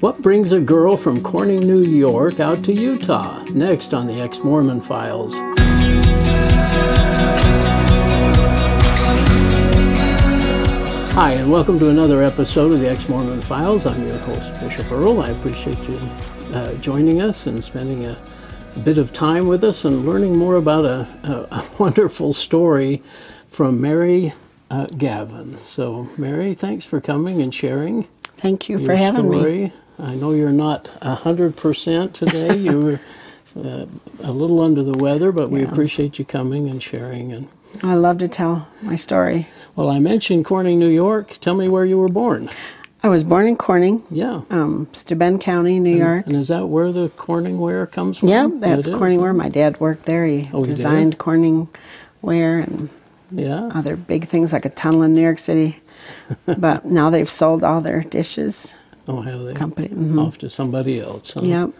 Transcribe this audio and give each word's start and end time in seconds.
What 0.00 0.22
brings 0.22 0.52
a 0.52 0.60
girl 0.60 0.96
from 0.96 1.20
Corning, 1.20 1.60
New 1.60 1.82
York 1.82 2.40
out 2.40 2.64
to 2.64 2.72
Utah? 2.72 3.44
Next 3.52 3.92
on 3.92 4.06
the 4.06 4.18
Ex 4.18 4.42
Mormon 4.42 4.80
Files. 4.80 5.34
Hi, 11.12 11.32
and 11.32 11.52
welcome 11.52 11.78
to 11.80 11.90
another 11.90 12.22
episode 12.22 12.72
of 12.72 12.80
the 12.80 12.88
Ex 12.88 13.10
Mormon 13.10 13.42
Files. 13.42 13.84
I'm 13.84 14.06
your 14.06 14.16
host, 14.20 14.58
Bishop 14.58 14.90
Earl. 14.90 15.20
I 15.20 15.28
appreciate 15.28 15.86
you 15.86 15.98
uh, 16.54 16.72
joining 16.76 17.20
us 17.20 17.46
and 17.46 17.62
spending 17.62 18.06
a, 18.06 18.18
a, 18.76 18.78
bit 18.78 18.96
of 18.96 19.12
time 19.12 19.48
with 19.48 19.62
us 19.64 19.84
and 19.84 20.06
learning 20.06 20.34
more 20.34 20.56
about 20.56 20.86
a, 20.86 21.06
a, 21.24 21.56
a 21.56 21.70
wonderful 21.78 22.32
story 22.32 23.02
from 23.48 23.82
Mary 23.82 24.32
uh, 24.70 24.86
Gavin. 24.96 25.58
So, 25.58 26.08
Mary, 26.16 26.54
thanks 26.54 26.86
for 26.86 27.02
coming 27.02 27.42
and 27.42 27.54
sharing. 27.54 28.08
Thank 28.38 28.70
you 28.70 28.78
for 28.78 28.96
having 28.96 29.30
story. 29.30 29.64
me. 29.64 29.72
I 30.00 30.14
know 30.14 30.32
you're 30.32 30.50
not 30.52 30.84
100% 31.02 32.12
today. 32.12 32.56
you 32.56 32.80
were 32.80 33.00
uh, 33.56 33.86
a 34.22 34.32
little 34.32 34.60
under 34.60 34.82
the 34.82 34.96
weather, 34.98 35.32
but 35.32 35.50
we 35.50 35.62
appreciate 35.62 36.18
you 36.18 36.24
coming 36.24 36.68
and 36.68 36.82
sharing. 36.82 37.32
And 37.32 37.48
I 37.82 37.94
love 37.94 38.18
to 38.18 38.28
tell 38.28 38.66
my 38.82 38.96
story. 38.96 39.48
Well, 39.76 39.90
I 39.90 39.98
mentioned 39.98 40.44
Corning, 40.44 40.78
New 40.78 40.88
York. 40.88 41.36
Tell 41.40 41.54
me 41.54 41.68
where 41.68 41.84
you 41.84 41.98
were 41.98 42.08
born. 42.08 42.48
I 43.02 43.08
was 43.08 43.24
born 43.24 43.46
in 43.46 43.56
Corning, 43.56 44.02
Yeah. 44.10 44.42
um, 44.50 44.86
Steuben 44.92 45.38
County, 45.38 45.80
New 45.80 45.96
York. 45.96 46.26
And 46.26 46.36
is 46.36 46.48
that 46.48 46.66
where 46.66 46.92
the 46.92 47.08
Corning 47.10 47.58
ware 47.58 47.86
comes 47.86 48.18
from? 48.18 48.28
Yeah, 48.28 48.48
that's 48.52 48.86
is? 48.86 48.94
Corning 48.94 49.20
ware. 49.20 49.32
My 49.32 49.48
dad 49.48 49.80
worked 49.80 50.04
there. 50.04 50.26
He 50.26 50.50
Oh, 50.52 50.64
designed 50.64 51.16
Corning 51.16 51.68
ware 52.20 52.58
and 52.58 52.90
Yeah. 53.30 53.70
other 53.74 53.96
big 53.96 54.28
things 54.28 54.52
like 54.52 54.66
a 54.66 54.70
tunnel 54.70 55.02
in 55.02 55.14
New 55.14 55.22
York 55.22 55.38
City. 55.38 55.80
but 56.58 56.84
now 56.84 57.08
they've 57.08 57.30
sold 57.30 57.64
all 57.64 57.80
their 57.80 58.02
dishes. 58.02 58.74
Oh, 59.10 59.20
have 59.22 59.40
they? 59.44 59.54
Company, 59.54 59.88
mhm. 59.88 60.24
Off 60.24 60.38
to 60.38 60.48
somebody 60.50 61.00
else. 61.00 61.32
huh? 61.32 61.40
Yep. 61.42 61.70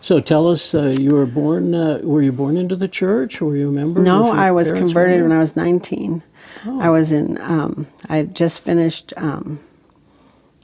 So 0.00 0.20
tell 0.20 0.46
us, 0.48 0.74
uh, 0.74 0.94
you 0.98 1.12
were 1.14 1.26
born, 1.26 1.74
uh, 1.74 2.00
were 2.02 2.22
you 2.22 2.30
born 2.32 2.56
into 2.56 2.76
the 2.76 2.86
church? 2.86 3.40
Or 3.40 3.46
were 3.46 3.56
you 3.56 3.68
a 3.70 3.72
member? 3.72 4.00
No, 4.02 4.30
I 4.30 4.50
was 4.50 4.70
converted 4.70 5.22
when 5.22 5.32
I 5.32 5.38
was 5.38 5.56
19. 5.56 6.22
Oh. 6.66 6.80
I 6.80 6.90
was 6.90 7.12
in, 7.12 7.40
um, 7.40 7.86
I 8.08 8.22
just 8.24 8.60
finished 8.60 9.12
um, 9.16 9.58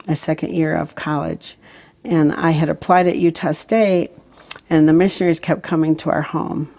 my 0.07 0.13
second 0.13 0.53
year 0.53 0.75
of 0.75 0.95
college, 0.95 1.57
and 2.03 2.31
I 2.33 2.51
had 2.51 2.69
applied 2.69 3.07
at 3.07 3.17
Utah 3.17 3.53
State, 3.53 4.11
and 4.69 4.87
the 4.87 4.93
missionaries 4.93 5.39
kept 5.39 5.63
coming 5.63 5.95
to 5.97 6.09
our 6.11 6.21
home. 6.21 6.69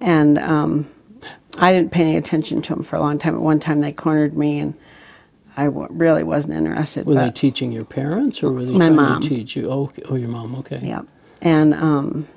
And 0.00 0.38
um, 0.38 0.88
I 1.58 1.72
didn't 1.72 1.90
pay 1.90 2.02
any 2.02 2.16
attention 2.16 2.62
to 2.62 2.74
them 2.74 2.82
for 2.84 2.96
a 2.96 3.00
long 3.00 3.18
time. 3.18 3.34
At 3.34 3.40
one 3.40 3.58
time, 3.58 3.80
they 3.80 3.92
cornered 3.92 4.36
me, 4.36 4.60
and 4.60 4.74
I 5.58 5.64
w- 5.64 5.88
really 5.90 6.22
wasn't 6.22 6.54
interested. 6.54 7.04
Were 7.04 7.14
they 7.14 7.32
teaching 7.32 7.72
your 7.72 7.84
parents 7.84 8.44
or 8.44 8.52
were 8.52 8.64
they 8.64 8.70
My 8.70 8.86
trying 8.86 8.94
mom. 8.94 9.22
to 9.22 9.28
teach 9.28 9.56
you? 9.56 9.68
Oh, 9.68 9.90
oh, 10.08 10.14
your 10.14 10.28
mom, 10.28 10.54
okay. 10.54 10.78
Yeah. 10.80 11.02
And 11.42 11.74
um, 11.74 12.28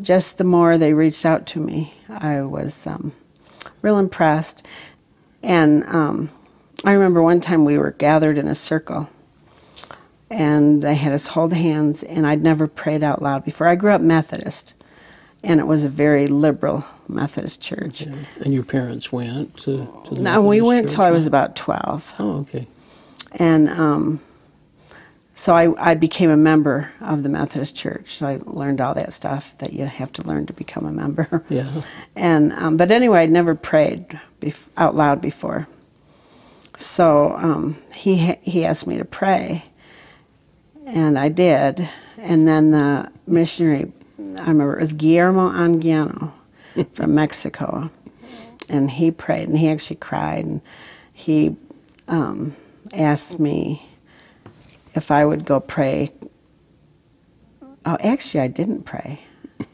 just 0.00 0.38
the 0.38 0.44
more 0.44 0.78
they 0.78 0.94
reached 0.94 1.26
out 1.26 1.44
to 1.48 1.60
me, 1.60 1.92
I 2.08 2.40
was 2.40 2.86
um, 2.86 3.12
real 3.82 3.98
impressed. 3.98 4.66
And 5.42 5.84
um, 5.84 6.30
I 6.82 6.92
remember 6.92 7.22
one 7.22 7.42
time 7.42 7.66
we 7.66 7.76
were 7.76 7.90
gathered 7.90 8.38
in 8.38 8.48
a 8.48 8.54
circle 8.54 9.10
and 10.30 10.82
they 10.82 10.94
had 10.94 11.12
us 11.12 11.26
hold 11.26 11.52
hands, 11.52 12.02
and 12.02 12.26
I'd 12.26 12.42
never 12.42 12.66
prayed 12.66 13.02
out 13.04 13.20
loud 13.20 13.44
before. 13.44 13.68
I 13.68 13.74
grew 13.74 13.90
up 13.92 14.00
Methodist, 14.00 14.72
and 15.42 15.60
it 15.60 15.66
was 15.66 15.84
a 15.84 15.88
very 15.88 16.26
liberal 16.26 16.84
Methodist 17.08 17.60
church. 17.60 18.02
Yeah. 18.02 18.14
And 18.40 18.54
your 18.54 18.64
parents 18.64 19.12
went 19.12 19.56
to, 19.58 19.86
to 20.06 20.14
the 20.14 20.20
Now, 20.20 20.40
we 20.40 20.60
went 20.60 20.88
till 20.88 21.02
I 21.02 21.10
was 21.10 21.26
about 21.26 21.56
12. 21.56 22.14
Oh, 22.18 22.38
okay. 22.40 22.66
And 23.32 23.68
um, 23.68 24.20
so 25.34 25.54
I, 25.56 25.90
I 25.90 25.94
became 25.94 26.30
a 26.30 26.36
member 26.36 26.92
of 27.00 27.22
the 27.22 27.28
Methodist 27.28 27.74
Church. 27.74 28.18
So 28.18 28.26
I 28.26 28.40
learned 28.44 28.80
all 28.80 28.94
that 28.94 29.12
stuff 29.12 29.58
that 29.58 29.72
you 29.72 29.84
have 29.86 30.12
to 30.12 30.22
learn 30.22 30.46
to 30.46 30.52
become 30.52 30.86
a 30.86 30.92
member. 30.92 31.44
Yeah. 31.48 31.82
And 32.14 32.52
um, 32.52 32.76
but 32.76 32.90
anyway, 32.90 33.20
I'd 33.20 33.30
never 33.30 33.54
prayed 33.54 34.20
bef- 34.40 34.68
out 34.76 34.94
loud 34.94 35.20
before. 35.22 35.66
So 36.76 37.34
um, 37.38 37.78
he 37.94 38.18
ha- 38.18 38.38
he 38.42 38.64
asked 38.66 38.86
me 38.86 38.98
to 38.98 39.04
pray, 39.04 39.64
and 40.86 41.18
I 41.18 41.30
did. 41.30 41.88
And 42.18 42.46
then 42.46 42.70
the 42.70 43.10
missionary, 43.26 43.90
I 44.38 44.46
remember 44.48 44.76
it 44.76 44.80
was 44.80 44.92
Guillermo 44.92 45.50
Anguiano 45.50 46.32
from 46.92 47.14
Mexico, 47.14 47.90
and 48.68 48.90
he 48.90 49.10
prayed, 49.10 49.48
and 49.48 49.58
he 49.58 49.68
actually 49.68 49.96
cried, 49.96 50.44
and 50.44 50.60
he 51.12 51.56
um, 52.08 52.54
asked 52.92 53.38
me 53.38 53.86
if 54.94 55.10
I 55.10 55.24
would 55.24 55.44
go 55.44 55.60
pray. 55.60 56.12
Oh, 57.84 57.96
actually, 58.00 58.40
I 58.40 58.48
didn't 58.48 58.84
pray. 58.84 59.20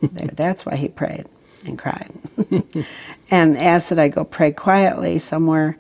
There- 0.01 0.29
That's 0.33 0.65
why 0.67 0.77
he 0.77 0.89
prayed 0.89 1.27
and 1.65 1.79
cried. 1.79 2.11
and 3.31 3.59
asked 3.59 3.91
that 3.91 3.99
I 3.99 4.09
go 4.09 4.25
pray 4.25 4.53
quietly 4.53 5.19
somewhere 5.19 5.77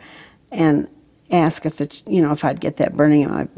and 0.50 0.88
ask 1.30 1.64
if 1.66 1.80
it's, 1.80 2.02
you 2.06 2.20
know, 2.22 2.32
if 2.32 2.44
I'd 2.44 2.60
get 2.60 2.78
that 2.78 2.96
burning 2.96 3.22
in 3.22 3.30
my, 3.30 3.48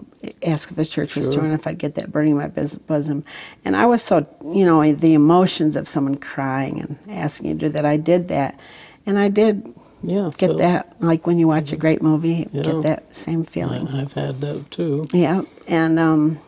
ask 0.42 0.70
if 0.70 0.76
the 0.76 0.84
church 0.84 1.14
was 1.16 1.26
Sure. 1.26 1.34
true 1.34 1.44
and 1.44 1.52
if 1.52 1.66
I'd 1.66 1.78
get 1.78 1.94
that 1.96 2.10
burning 2.12 2.32
in 2.32 2.38
my 2.38 2.48
bosom. 2.48 3.24
And 3.64 3.76
I 3.76 3.86
was 3.86 4.02
so, 4.02 4.26
you 4.44 4.64
know, 4.64 4.92
the 4.94 5.14
emotions 5.14 5.76
of 5.76 5.88
someone 5.88 6.16
crying 6.16 6.80
and 6.80 6.98
asking 7.18 7.48
you 7.48 7.54
to 7.54 7.60
do 7.60 7.68
that, 7.70 7.84
I 7.84 7.96
did 7.96 8.28
that. 8.28 8.58
And 9.06 9.18
I 9.18 9.28
did 9.28 9.74
Yeah. 10.02 10.30
get 10.38 10.56
that, 10.58 10.94
like 11.00 11.26
when 11.26 11.38
you 11.38 11.46
watch 11.46 11.72
a 11.72 11.76
great 11.76 12.02
movie, 12.02 12.48
Yeah. 12.52 12.62
get 12.62 12.82
that 12.82 13.14
same 13.14 13.44
feeling. 13.44 13.86
I- 13.88 14.00
I've 14.02 14.12
had 14.12 14.40
that 14.40 14.70
too. 14.70 15.06
Yeah, 15.12 15.42
and 15.68 15.98
um, 15.98 16.38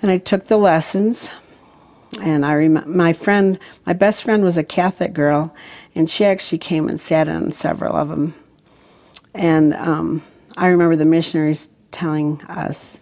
then 0.00 0.10
I 0.10 0.18
took 0.18 0.46
the 0.46 0.56
lessons, 0.56 1.30
and 2.20 2.44
I 2.44 2.54
rem- 2.54 2.82
my 2.86 3.12
friend, 3.12 3.58
my 3.86 3.92
best 3.92 4.22
friend 4.24 4.42
was 4.42 4.56
a 4.56 4.62
Catholic 4.64 5.12
girl, 5.12 5.54
and 5.94 6.08
she 6.08 6.24
actually 6.24 6.58
came 6.58 6.88
and 6.88 6.98
sat 7.00 7.28
in 7.28 7.52
several 7.52 7.94
of 7.96 8.08
them, 8.08 8.34
and 9.34 9.74
um, 9.74 10.22
I 10.56 10.68
remember 10.68 10.96
the 10.96 11.04
missionaries 11.04 11.68
telling 11.90 12.40
us 12.42 12.98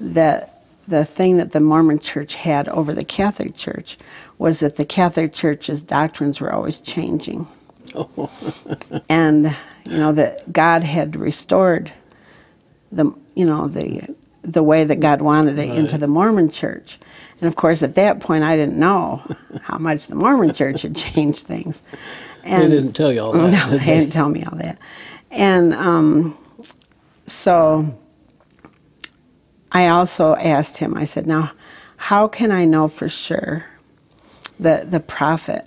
that 0.00 0.62
the 0.86 1.04
thing 1.04 1.38
that 1.38 1.52
the 1.52 1.60
Mormon 1.60 1.98
Church 1.98 2.34
had 2.34 2.68
over 2.68 2.92
the 2.92 3.04
Catholic 3.04 3.56
Church 3.56 3.96
was 4.38 4.60
that 4.60 4.76
the 4.76 4.84
Catholic 4.84 5.32
Church's 5.32 5.82
doctrines 5.82 6.40
were 6.40 6.52
always 6.52 6.80
changing, 6.80 7.46
and 9.08 9.56
you 9.84 9.96
know 9.98 10.12
that 10.12 10.52
God 10.52 10.82
had 10.82 11.16
restored 11.16 11.92
the 12.92 13.12
you 13.34 13.44
know 13.44 13.68
the 13.68 14.14
the 14.42 14.62
way 14.62 14.84
that 14.84 15.00
God 15.00 15.22
wanted 15.22 15.58
it 15.58 15.70
into 15.70 15.96
the 15.98 16.06
Mormon 16.06 16.50
church. 16.50 16.98
And 17.40 17.48
of 17.48 17.56
course 17.56 17.82
at 17.82 17.94
that 17.94 18.20
point 18.20 18.44
I 18.44 18.56
didn't 18.56 18.78
know 18.78 19.22
how 19.62 19.78
much 19.78 20.06
the 20.06 20.14
Mormon 20.14 20.52
church 20.54 20.82
had 20.82 20.94
changed 20.94 21.46
things. 21.46 21.82
And 22.42 22.62
They 22.62 22.76
didn't 22.76 22.92
tell 22.92 23.12
you 23.12 23.20
all 23.20 23.32
that. 23.32 23.50
no, 23.70 23.70
did 23.70 23.80
they 23.80 23.98
didn't 23.98 24.12
tell 24.12 24.28
me 24.28 24.44
all 24.44 24.56
that. 24.58 24.78
And 25.30 25.72
um, 25.74 26.36
so 27.26 27.98
I 29.74 29.88
also 29.88 30.36
asked 30.36 30.78
him, 30.78 30.96
I 30.96 31.04
said, 31.04 31.26
now, 31.26 31.52
how 31.96 32.28
can 32.28 32.52
I 32.52 32.64
know 32.64 32.86
for 32.86 33.08
sure 33.08 33.66
that 34.60 34.92
the 34.92 35.00
prophet 35.00 35.66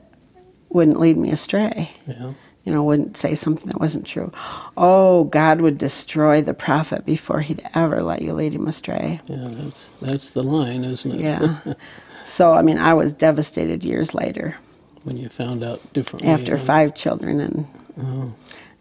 wouldn't 0.69 0.99
lead 0.99 1.17
me 1.17 1.29
astray? 1.29 1.91
Yeah. 2.07 2.33
You 2.63 2.73
know, 2.73 2.83
wouldn't 2.83 3.15
say 3.15 3.35
something 3.35 3.67
that 3.67 3.79
wasn't 3.79 4.05
true. 4.05 4.31
Oh, 4.75 5.25
God 5.25 5.61
would 5.61 5.77
destroy 5.77 6.41
the 6.41 6.53
prophet 6.53 7.05
before 7.05 7.41
he'd 7.41 7.61
ever 7.73 8.01
let 8.01 8.21
you 8.21 8.33
lead 8.33 8.53
him 8.53 8.67
astray. 8.67 9.21
Yeah, 9.25 9.49
that's 9.51 9.89
that's 10.01 10.31
the 10.31 10.43
line, 10.43 10.83
isn't 10.83 11.11
it? 11.13 11.21
Yeah. 11.21 11.59
so, 12.25 12.53
I 12.53 12.61
mean, 12.61 12.77
I 12.77 12.93
was 12.93 13.13
devastated 13.13 13.85
years 13.85 14.13
later 14.13 14.57
when 15.03 15.15
you 15.15 15.29
found 15.29 15.63
out 15.63 15.81
differently. 15.93 16.29
after 16.29 16.57
five 16.57 16.93
children 16.93 17.39
and, 17.39 17.67
oh. 18.01 18.33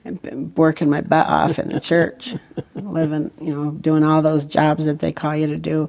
And 0.06 0.22
been 0.22 0.54
working 0.54 0.88
my 0.88 1.00
butt 1.00 1.26
off 1.26 1.58
in 1.58 1.68
the 1.68 1.80
church, 1.80 2.34
living, 2.74 3.30
you 3.40 3.52
know, 3.54 3.70
doing 3.72 4.04
all 4.04 4.22
those 4.22 4.44
jobs 4.44 4.84
that 4.84 5.00
they 5.00 5.12
call 5.12 5.36
you 5.36 5.46
to 5.48 5.56
do 5.56 5.88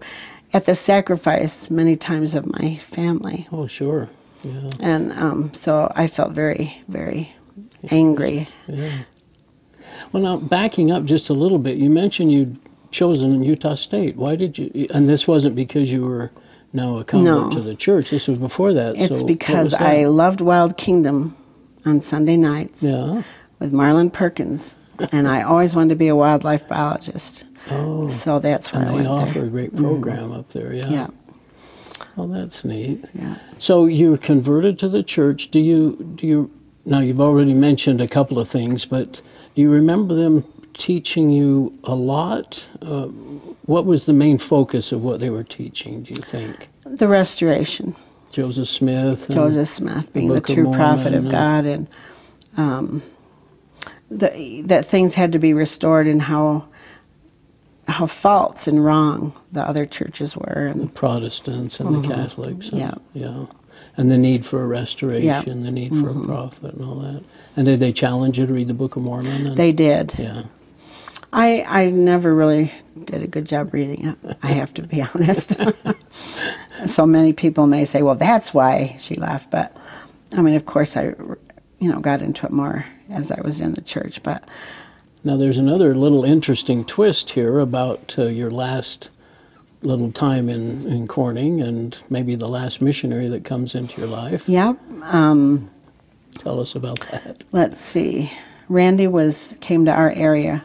at 0.53 0.65
the 0.65 0.75
sacrifice 0.75 1.69
many 1.69 1.95
times 1.95 2.33
of 2.35 2.45
my 2.45 2.77
family. 2.77 3.47
Oh, 3.51 3.67
sure. 3.67 4.09
Yeah. 4.43 4.69
And 4.79 5.11
um, 5.13 5.53
so 5.53 5.91
I 5.95 6.07
felt 6.07 6.31
very, 6.31 6.81
very 6.87 7.33
angry. 7.89 8.47
Yeah. 8.67 9.03
Well, 10.11 10.23
now 10.23 10.37
backing 10.37 10.91
up 10.91 11.05
just 11.05 11.29
a 11.29 11.33
little 11.33 11.59
bit, 11.59 11.77
you 11.77 11.89
mentioned 11.89 12.31
you'd 12.31 12.57
chosen 12.91 13.43
Utah 13.43 13.75
State. 13.75 14.15
Why 14.15 14.35
did 14.35 14.57
you? 14.57 14.87
And 14.93 15.09
this 15.09 15.27
wasn't 15.27 15.55
because 15.55 15.91
you 15.91 16.05
were 16.05 16.31
now 16.73 16.97
a 16.97 17.03
convert 17.03 17.43
No. 17.43 17.49
to 17.51 17.61
the 17.61 17.75
church. 17.75 18.09
This 18.09 18.27
was 18.27 18.37
before 18.37 18.73
that. 18.73 18.95
It's 18.97 19.19
so 19.19 19.25
because? 19.25 19.73
I 19.73 20.05
loved 20.05 20.41
Wild 20.41 20.77
Kingdom 20.77 21.35
on 21.85 22.01
Sunday 22.01 22.37
nights 22.37 22.83
Yeah. 22.83 23.23
With 23.59 23.73
Marlin 23.73 24.11
Perkins, 24.11 24.75
and 25.11 25.27
I 25.27 25.41
always 25.41 25.75
wanted 25.75 25.89
to 25.89 25.95
be 25.95 26.07
a 26.09 26.15
wildlife 26.15 26.67
biologist. 26.67 27.43
Oh. 27.71 28.07
So 28.07 28.39
that's 28.39 28.71
why 28.71 28.85
they 28.85 29.05
offer 29.05 29.33
there. 29.39 29.43
a 29.45 29.47
great 29.47 29.75
program 29.75 30.31
up 30.31 30.49
there. 30.49 30.73
Yeah. 30.73 30.87
Yeah, 30.89 31.07
Oh, 32.17 32.27
that's 32.27 32.63
neat. 32.63 33.05
yeah. 33.13 33.35
So 33.57 33.85
you 33.85 34.11
were 34.11 34.17
converted 34.17 34.77
to 34.79 34.87
the 34.89 35.01
church. 35.03 35.49
Do 35.49 35.59
you? 35.59 36.13
Do 36.15 36.27
you? 36.27 36.51
Now 36.85 36.99
you've 36.99 37.19
already 37.19 37.53
mentioned 37.53 37.99
a 37.99 38.07
couple 38.07 38.39
of 38.39 38.47
things, 38.47 38.85
but 38.85 39.21
do 39.55 39.61
you 39.61 39.69
remember 39.71 40.13
them 40.13 40.45
teaching 40.73 41.29
you 41.31 41.77
a 41.83 41.95
lot? 41.95 42.69
Uh, 42.81 43.07
what 43.65 43.85
was 43.85 44.05
the 44.05 44.13
main 44.13 44.37
focus 44.37 44.91
of 44.91 45.03
what 45.03 45.19
they 45.19 45.29
were 45.29 45.43
teaching, 45.43 46.03
do 46.03 46.13
you 46.13 46.21
think? 46.21 46.69
The 46.85 47.07
restoration. 47.07 47.95
Joseph 48.31 48.67
Smith. 48.69 49.27
and- 49.29 49.35
Joseph 49.35 49.67
Smith 49.67 50.13
being 50.13 50.27
the, 50.29 50.35
of 50.35 50.43
true 50.45 50.71
prophet 50.73 51.13
of 51.13 51.27
God, 51.29 51.65
and 51.65 51.87
um, 52.55 53.01
the, 54.09 54.61
that 54.65 54.85
things 54.85 55.13
had 55.13 55.31
to 55.33 55.39
be 55.39 55.53
restored, 55.53 56.07
and 56.07 56.21
how 56.21 56.65
how 57.87 58.05
false 58.05 58.67
and 58.67 58.83
wrong 58.83 59.33
the 59.53 59.61
other 59.61 59.85
churches 59.85 60.35
were, 60.35 60.67
and 60.67 60.93
Protestants 60.93 61.79
and 61.79 62.03
the 62.03 62.07
Catholics. 62.07 62.69
and- 62.69 62.81
Mm-hmm. 62.81 63.17
Yeah. 63.19 63.29
Yeah. 63.29 63.45
And 63.95 64.11
the 64.11 64.17
need 64.17 64.45
for 64.45 64.61
a 64.61 64.67
restoration, 64.67 65.63
the 65.63 65.71
need 65.71 65.89
for 65.89 66.09
Mm-hmm. 66.11 66.23
a 66.23 66.27
prophet 66.27 66.73
and 66.75 66.85
all 66.85 66.95
that. 66.99 67.23
And 67.55 67.65
did 67.65 67.79
they 67.79 67.91
challenge 67.91 68.37
you 68.37 68.45
to 68.45 68.53
read 68.53 68.67
the 68.67 68.73
Book 68.75 68.95
of 68.95 69.01
Mormon? 69.03 69.47
And, 69.47 69.57
they 69.57 69.71
did. 69.71 70.13
yeah. 70.19 70.43
I 71.33 71.63
I 71.67 71.89
never 71.89 72.33
really 72.33 72.71
did 73.05 73.21
a 73.23 73.27
good 73.27 73.45
job 73.45 73.73
reading 73.73 74.05
it. 74.07 74.37
I 74.43 74.47
have 74.51 74.73
to 74.75 74.83
be 74.83 75.01
honest. 75.13 75.55
so 76.85 77.05
many 77.05 77.33
people 77.33 77.67
may 77.67 77.85
say, 77.85 78.01
"Well, 78.01 78.15
that's 78.15 78.53
why 78.53 78.95
she 78.99 79.15
left," 79.15 79.49
but 79.51 79.75
I 80.33 80.41
mean, 80.41 80.55
of 80.55 80.65
course, 80.65 80.95
I 80.95 81.13
you 81.79 81.91
know 81.91 81.99
got 81.99 82.21
into 82.21 82.45
it 82.45 82.51
more 82.51 82.85
as 83.09 83.31
I 83.31 83.39
was 83.41 83.59
in 83.59 83.73
the 83.73 83.81
church, 83.81 84.21
but. 84.23 84.43
Now, 85.23 85.35
there's 85.35 85.57
another 85.57 85.93
little 85.93 86.23
interesting 86.23 86.85
twist 86.85 87.31
here 87.31 87.59
about 87.59 88.15
uh, 88.17 88.27
your 88.27 88.49
last 88.51 89.09
little 89.81 90.11
time 90.11 90.47
in, 90.47 90.87
in 90.87 91.07
Corning 91.07 91.59
and 91.59 92.01
maybe 92.09 92.35
the 92.35 92.47
last 92.47 92.81
missionary 92.81 93.27
that 93.29 93.43
comes 93.43 93.75
into 93.75 93.99
your 93.99 94.09
life. 94.09 94.47
Yep. 94.47 94.77
Um, 95.01 95.69
Tell 96.37 96.59
us 96.61 96.75
about 96.75 96.99
that. 97.11 97.43
let's 97.51 97.81
see. 97.81 98.31
Randy 98.69 99.07
was 99.07 99.55
came 99.59 99.85
to 99.85 99.91
our 99.91 100.11
area 100.11 100.63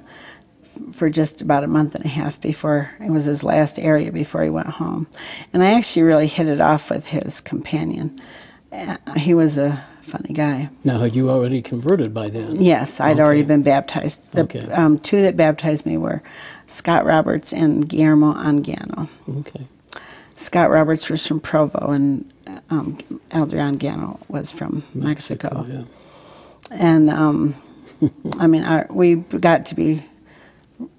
for 0.93 1.11
just 1.11 1.41
about 1.41 1.65
a 1.65 1.69
month 1.69 1.95
and 1.95 2.05
a 2.05 2.09
half 2.09 2.41
before 2.41 2.91
it 3.01 3.11
was 3.11 3.25
his 3.25 3.43
last 3.45 3.79
area 3.79 4.11
before 4.13 4.43
he 4.43 4.51
went 4.51 4.69
home, 4.69 5.07
and 5.53 5.63
I 5.63 5.73
actually 5.73 6.03
really 6.03 6.27
hit 6.27 6.49
it 6.49 6.61
off 6.61 6.91
with 6.91 7.07
his 7.07 7.41
companion. 7.41 8.19
Uh, 8.71 8.97
he 9.17 9.35
was 9.35 9.59
a 9.59 9.83
funny 10.03 10.35
guy. 10.35 10.69
Now, 10.85 10.99
had 10.99 11.15
you 11.17 11.31
already 11.31 11.63
converted 11.63 12.13
by 12.13 12.29
then? 12.29 12.57
Yes, 12.61 13.01
I'd 13.01 13.21
already 13.21 13.43
been 13.43 13.63
baptized. 13.63 14.33
The 14.33 14.43
Okay. 14.43 14.71
um, 14.73 14.99
two 14.99 15.23
that 15.23 15.37
baptized 15.37 15.87
me 15.87 15.97
were 15.97 16.23
Scott 16.67 17.05
Roberts 17.05 17.53
and 17.53 17.89
Guillermo 17.89 18.35
Anguiano. 18.35 19.09
Okay. 19.39 19.67
Scott 20.37 20.71
Roberts 20.71 21.09
was 21.09 21.27
from 21.27 21.41
Provo, 21.41 21.91
and 21.91 22.31
um, 22.71 22.99
Elder 23.31 23.59
Anguiano 23.59 24.19
was 24.29 24.51
from 24.51 24.83
Mexico. 24.95 25.65
Oh, 25.67 25.73
yeah. 25.73 25.85
And 26.71 27.11
um, 27.11 27.55
I 28.39 28.47
mean, 28.47 28.65
our, 28.65 28.87
we 28.91 29.17
got 29.17 29.67
to 29.67 29.75
be. 29.75 30.03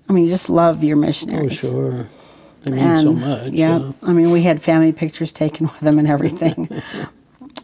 I 0.10 0.14
mean, 0.14 0.26
you 0.26 0.30
just 0.30 0.50
love 0.50 0.84
your 0.84 0.96
missionaries. 0.98 1.64
Oh, 1.66 1.70
sure. 1.72 2.08
It 2.66 2.72
means 2.72 2.82
And, 2.82 3.00
so 3.02 3.14
much. 3.14 3.52
Yeah, 3.52 3.80
yeah. 3.80 3.92
I 4.04 4.14
mean, 4.14 4.32
we 4.32 4.44
had 4.44 4.62
family 4.62 4.92
pictures 4.94 5.34
taken 5.34 5.66
with 5.72 5.80
them 5.80 6.00
and 6.00 6.08
everything. 6.08 6.70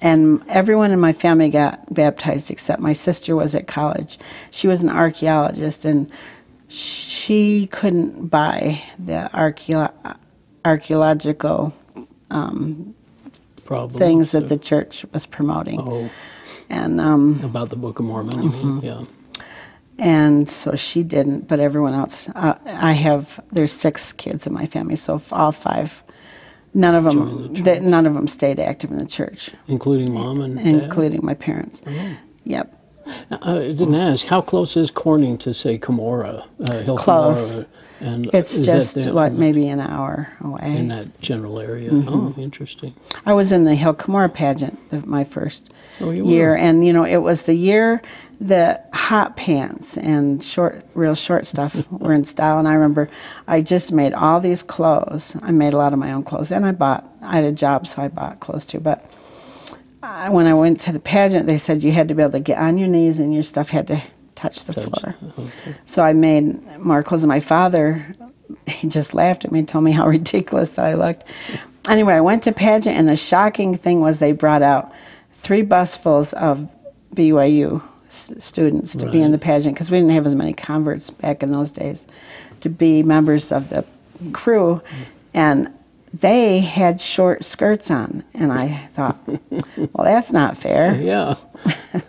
And 0.01 0.43
everyone 0.47 0.91
in 0.91 0.99
my 0.99 1.13
family 1.13 1.49
got 1.49 1.93
baptized 1.93 2.49
except 2.51 2.81
my 2.81 2.93
sister 2.93 3.35
was 3.35 3.53
at 3.55 3.67
college. 3.67 4.17
She 4.51 4.67
was 4.67 4.81
an 4.83 4.89
archaeologist 4.89 5.85
and 5.85 6.09
she 6.67 7.67
couldn't 7.67 8.27
buy 8.29 8.81
the 8.97 9.29
archaeological 10.65 11.73
Problems. 13.65 13.97
things 13.97 14.31
that 14.31 14.49
the 14.49 14.57
church 14.57 15.05
was 15.13 15.25
promoting. 15.25 15.79
Oh, 15.79 16.09
And 16.69 16.99
um, 17.01 17.39
about 17.43 17.69
the 17.69 17.75
Book 17.75 17.99
of 17.99 18.05
Mormon, 18.05 18.41
you 18.43 18.49
Mm-hmm. 18.49 18.79
mean? 18.79 18.81
Yeah. 18.83 19.05
and 19.97 20.49
so 20.49 20.75
she 20.75 21.03
didn't, 21.03 21.47
but 21.47 21.59
everyone 21.59 21.93
else. 21.93 22.29
Uh, 22.35 22.55
I 22.65 22.93
have 22.93 23.39
there's 23.49 23.73
six 23.73 24.13
kids 24.13 24.47
in 24.47 24.53
my 24.53 24.65
family, 24.65 24.95
so 24.95 25.21
all 25.31 25.51
five. 25.51 26.03
None 26.73 26.95
of 26.95 27.03
them, 27.03 27.53
the 27.53 27.79
none 27.79 28.05
of 28.05 28.13
them 28.13 28.27
stayed 28.27 28.59
active 28.59 28.91
in 28.91 28.97
the 28.99 29.05
church, 29.05 29.49
Including 29.67 30.13
mom 30.13 30.41
and 30.41 30.55
dad? 30.57 30.67
including 30.67 31.21
my 31.25 31.33
parents. 31.33 31.81
Yep, 32.43 32.73
Uh, 33.31 33.37
I 33.41 33.53
didn't 33.73 33.95
ask, 33.95 34.27
how 34.27 34.41
close 34.41 34.77
is 34.77 34.91
Corning 34.91 35.37
to, 35.39 35.53
say, 35.53 35.77
Cumorah? 35.79 36.43
Uh, 36.67 36.79
Hill 36.79 36.95
Close. 36.95 37.65
And 38.01 38.29
it's 38.33 38.53
is 38.53 38.65
just 38.65 38.95
the- 38.95 39.11
like 39.11 39.33
maybe 39.33 39.67
an 39.67 39.79
hour 39.81 40.29
away 40.41 40.77
in 40.77 40.87
that 40.87 41.19
general 41.19 41.59
area. 41.59 41.89
Mm-hmm. 41.91 42.07
Oh, 42.09 42.33
interesting. 42.37 42.93
I 43.25 43.33
was 43.33 43.51
in 43.51 43.65
the 43.65 43.75
Hill 43.75 43.93
Cumorah 43.93 44.33
pageant 44.33 44.79
of 44.93 45.05
my 45.05 45.23
first 45.25 45.71
Oh, 45.99 46.11
year, 46.11 46.55
and 46.55 46.85
you 46.87 46.93
know 46.93 47.03
it 47.03 47.17
was 47.17 47.43
the 47.43 47.55
year 47.55 48.01
that 48.41 48.89
hot 48.93 49.35
pants 49.35 49.97
and 49.97 50.41
short, 50.41 50.85
real 50.93 51.15
short 51.15 51.45
stuff 51.45 51.85
were 51.91 52.13
in 52.13 52.23
style. 52.23 52.57
And 52.57 52.67
I 52.67 52.73
remember 52.73 53.09
I 53.47 53.61
just 53.61 53.91
made 53.91 54.13
all 54.13 54.39
these 54.39 54.63
clothes. 54.63 55.35
I 55.41 55.51
made 55.51 55.73
a 55.73 55.77
lot 55.77 55.93
of 55.93 55.99
my 55.99 56.11
own 56.11 56.23
clothes, 56.23 56.51
and 56.51 56.65
I 56.65 56.71
bought. 56.71 57.05
I 57.21 57.35
had 57.35 57.43
a 57.43 57.51
job, 57.51 57.87
so 57.87 58.01
I 58.01 58.07
bought 58.07 58.39
clothes 58.39 58.65
too. 58.65 58.79
But 58.79 59.03
I, 60.01 60.29
when 60.29 60.47
I 60.47 60.53
went 60.53 60.79
to 60.81 60.91
the 60.91 60.99
pageant, 60.99 61.47
they 61.47 61.57
said 61.57 61.83
you 61.83 61.91
had 61.91 62.07
to 62.07 62.15
be 62.15 62.21
able 62.23 62.31
to 62.33 62.39
get 62.39 62.57
on 62.59 62.77
your 62.77 62.87
knees, 62.87 63.19
and 63.19 63.33
your 63.33 63.43
stuff 63.43 63.69
had 63.69 63.87
to 63.87 64.01
touch 64.35 64.63
the 64.63 64.73
floor. 64.73 65.15
Okay. 65.37 65.75
So 65.85 66.01
I 66.01 66.13
made 66.13 66.79
more 66.79 67.03
clothes. 67.03 67.23
And 67.23 67.27
my 67.27 67.41
father, 67.41 68.05
he 68.67 68.87
just 68.87 69.13
laughed 69.13 69.43
at 69.43 69.51
me 69.51 69.59
and 69.59 69.67
told 69.67 69.83
me 69.83 69.91
how 69.91 70.07
ridiculous 70.07 70.71
that 70.71 70.85
I 70.85 70.93
looked. 70.93 71.25
Anyway, 71.89 72.13
I 72.13 72.21
went 72.21 72.43
to 72.43 72.53
pageant, 72.53 72.95
and 72.95 73.09
the 73.09 73.17
shocking 73.17 73.75
thing 73.75 73.99
was 73.99 74.19
they 74.19 74.31
brought 74.31 74.61
out 74.61 74.93
three 75.33 75.63
busfuls 75.63 76.33
of 76.33 76.69
BYU 77.15 77.81
s- 78.09 78.31
students 78.39 78.95
to 78.95 79.09
be 79.09 79.21
in 79.21 79.31
the 79.31 79.37
pageant 79.37 79.75
because 79.75 79.89
we 79.89 79.97
didn't 79.99 80.11
have 80.11 80.25
as 80.27 80.35
many 80.35 80.53
converts 80.53 81.09
back 81.09 81.41
in 81.43 81.51
those 81.51 81.71
days 81.71 82.05
to 82.61 82.69
be 82.69 83.01
members 83.03 83.51
of 83.51 83.69
the 83.69 83.85
crew, 84.33 84.81
and 85.33 85.69
they 86.13 86.59
had 86.59 86.99
short 86.99 87.45
skirts 87.45 87.89
on, 87.91 88.23
and 88.33 88.51
I 88.51 88.87
thought, 88.93 89.17
well, 89.77 90.03
that's 90.03 90.31
not 90.33 90.57
fair. 90.57 90.99
Yeah. 91.01 91.35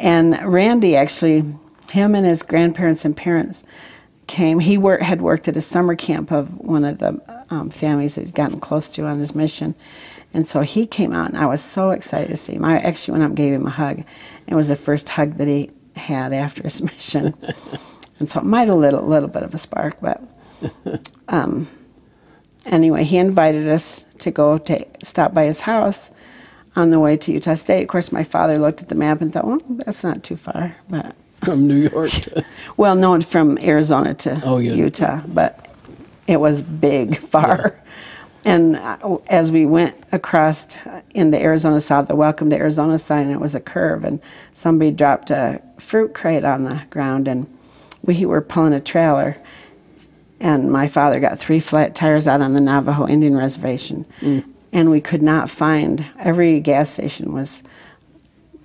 And 0.00 0.38
Randy 0.44 0.96
actually, 0.96 1.44
him 1.90 2.14
and 2.14 2.26
his 2.26 2.42
grandparents 2.42 3.04
and 3.04 3.16
parents 3.16 3.62
came. 4.26 4.58
He 4.58 4.76
wor- 4.76 4.98
had 4.98 5.22
worked 5.22 5.48
at 5.48 5.56
a 5.56 5.60
summer 5.62 5.94
camp 5.94 6.32
of 6.32 6.58
one 6.58 6.84
of 6.84 6.98
the 6.98 7.20
um, 7.50 7.70
families 7.70 8.16
that 8.16 8.24
he'd 8.26 8.34
gotten 8.34 8.60
close 8.60 8.88
to 8.90 9.04
on 9.06 9.18
his 9.18 9.34
mission. 9.34 9.74
And 10.34 10.48
so 10.48 10.62
he 10.62 10.86
came 10.86 11.12
out, 11.12 11.28
and 11.28 11.38
I 11.38 11.46
was 11.46 11.62
so 11.62 11.90
excited 11.92 12.28
to 12.30 12.36
see 12.36 12.54
him. 12.54 12.64
I 12.64 12.78
actually 12.80 13.12
went 13.12 13.22
up 13.22 13.28
and 13.28 13.36
gave 13.36 13.52
him 13.52 13.66
a 13.66 13.70
hug. 13.70 14.02
It 14.46 14.54
was 14.54 14.68
the 14.68 14.76
first 14.76 15.08
hug 15.08 15.34
that 15.38 15.48
he 15.48 15.70
had 15.96 16.32
after 16.32 16.62
his 16.62 16.82
mission. 16.90 17.34
and 18.18 18.28
so 18.28 18.40
it 18.40 18.44
might 18.44 18.68
have 18.68 18.78
lit 18.78 18.94
a 18.94 19.00
little 19.00 19.28
bit 19.28 19.42
of 19.42 19.54
a 19.54 19.58
spark, 19.58 19.96
but 20.00 20.22
um, 21.28 21.68
anyway, 22.66 23.04
he 23.04 23.18
invited 23.18 23.68
us 23.68 24.04
to 24.18 24.30
go 24.30 24.58
to 24.58 24.84
stop 25.02 25.34
by 25.34 25.44
his 25.44 25.60
house 25.60 26.10
on 26.76 26.90
the 26.90 26.98
way 27.00 27.16
to 27.16 27.32
Utah 27.32 27.54
State. 27.54 27.82
Of 27.82 27.88
course, 27.88 28.10
my 28.12 28.24
father 28.24 28.58
looked 28.58 28.82
at 28.82 28.88
the 28.88 28.94
map 28.94 29.20
and 29.20 29.32
thought, 29.32 29.46
well, 29.46 29.60
that's 29.68 30.02
not 30.04 30.22
too 30.22 30.36
far. 30.36 30.74
But 30.88 31.14
From 31.44 31.66
New 31.68 31.88
York 31.88 32.10
to. 32.10 32.44
well, 32.76 32.94
no, 32.94 33.20
from 33.20 33.58
Arizona 33.58 34.14
to 34.14 34.40
Oh, 34.44 34.58
yeah. 34.58 34.72
Utah, 34.72 35.20
but 35.28 35.68
it 36.26 36.38
was 36.40 36.62
big, 36.62 37.18
far. 37.18 37.78
And 38.44 38.76
uh, 38.76 39.18
as 39.28 39.50
we 39.50 39.64
went 39.66 39.96
across 40.12 40.66
into 41.14 41.40
Arizona, 41.40 41.80
saw 41.80 42.02
the 42.02 42.16
"Welcome 42.16 42.50
to 42.50 42.56
Arizona" 42.56 42.98
sign. 42.98 43.30
It 43.30 43.40
was 43.40 43.54
a 43.54 43.60
curve, 43.60 44.04
and 44.04 44.20
somebody 44.52 44.90
dropped 44.90 45.30
a 45.30 45.60
fruit 45.78 46.14
crate 46.14 46.44
on 46.44 46.64
the 46.64 46.82
ground, 46.90 47.26
and 47.26 47.46
we 48.02 48.26
were 48.26 48.40
pulling 48.42 48.74
a 48.74 48.80
trailer. 48.80 49.36
And 50.40 50.70
my 50.70 50.88
father 50.88 51.20
got 51.20 51.38
three 51.38 51.60
flat 51.60 51.94
tires 51.94 52.26
out 52.26 52.42
on 52.42 52.52
the 52.52 52.60
Navajo 52.60 53.06
Indian 53.06 53.36
Reservation, 53.36 54.04
and 54.72 54.90
we 54.90 55.00
could 55.00 55.22
not 55.22 55.48
find. 55.48 56.04
Every 56.18 56.60
gas 56.60 56.90
station 56.90 57.32
was 57.32 57.62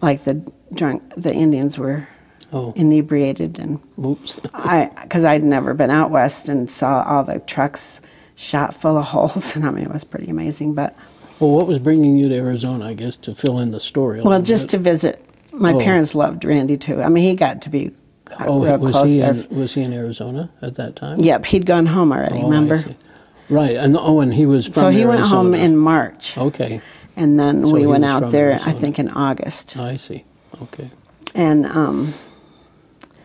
like 0.01 0.25
the 0.25 0.41
drunk. 0.73 1.03
The 1.15 1.33
Indians 1.33 1.77
were 1.77 2.07
Oh, 2.51 2.73
inebriated 2.75 3.59
and 3.59 3.79
oops. 4.03 4.39
I 4.55 4.89
because 5.03 5.23
I'd 5.23 5.43
never 5.43 5.73
been 5.75 5.91
out 5.91 6.09
west 6.09 6.49
and 6.49 6.69
saw 6.69 7.03
all 7.03 7.23
the 7.23 7.39
trucks 7.39 8.01
shot 8.39 8.73
full 8.73 8.97
of 8.97 9.05
holes 9.13 9.55
and 9.55 9.65
I 9.65 9.69
mean 9.71 9.83
it 9.85 9.91
was 9.91 10.05
pretty 10.05 10.29
amazing 10.31 10.73
but 10.73 10.95
Well, 11.39 11.51
what 11.51 11.67
was 11.67 11.77
bringing 11.79 12.15
you 12.17 12.29
to 12.29 12.35
Arizona, 12.35 12.85
I 12.87 12.93
guess, 12.93 13.15
to 13.17 13.35
fill 13.35 13.59
in 13.59 13.71
the 13.71 13.79
story? 13.81 14.19
a 14.19 14.23
well 14.23 14.41
just 14.41 14.65
bit? 14.67 14.71
to 14.71 14.77
visit 14.77 15.25
my 15.51 15.73
Oh. 15.73 15.79
parents 15.79 16.15
loved 16.15 16.45
Randy 16.45 16.77
too 16.77 17.01
I 17.01 17.09
mean 17.09 17.23
he 17.25 17.35
got 17.35 17.61
to 17.63 17.69
be 17.69 17.91
Oh, 18.41 18.63
real 18.63 18.77
was 18.77 18.91
close 18.95 19.09
he, 19.09 19.21
in, 19.21 19.47
was 19.49 19.73
he 19.73 19.81
in 19.81 19.91
Arizona 19.91 20.49
at 20.61 20.75
that 20.75 20.95
time? 20.95 21.19
yep 21.19 21.45
he'd 21.45 21.65
gone 21.65 21.85
home 21.87 22.11
already 22.13 22.37
Oh, 22.39 22.43
remember. 22.49 22.83
Right. 23.49 23.75
And 23.75 23.97
oh, 23.97 24.19
and 24.21 24.31
he 24.33 24.45
was 24.45 24.65
from 24.65 24.73
so 24.75 24.89
he 24.89 25.03
went 25.05 25.25
home 25.25 25.53
in 25.55 25.75
March 25.75 26.37
Okay. 26.37 26.79
and 27.17 27.37
then 27.39 27.65
So 27.65 27.73
we 27.73 27.85
went 27.87 28.05
out 28.05 28.31
there 28.31 28.53
I 28.65 28.71
think 28.71 28.99
in 28.99 29.09
August 29.09 29.75
I 29.75 29.97
see. 29.97 30.23
Okay. 30.61 30.89
and 31.35 31.65
um 31.65 32.13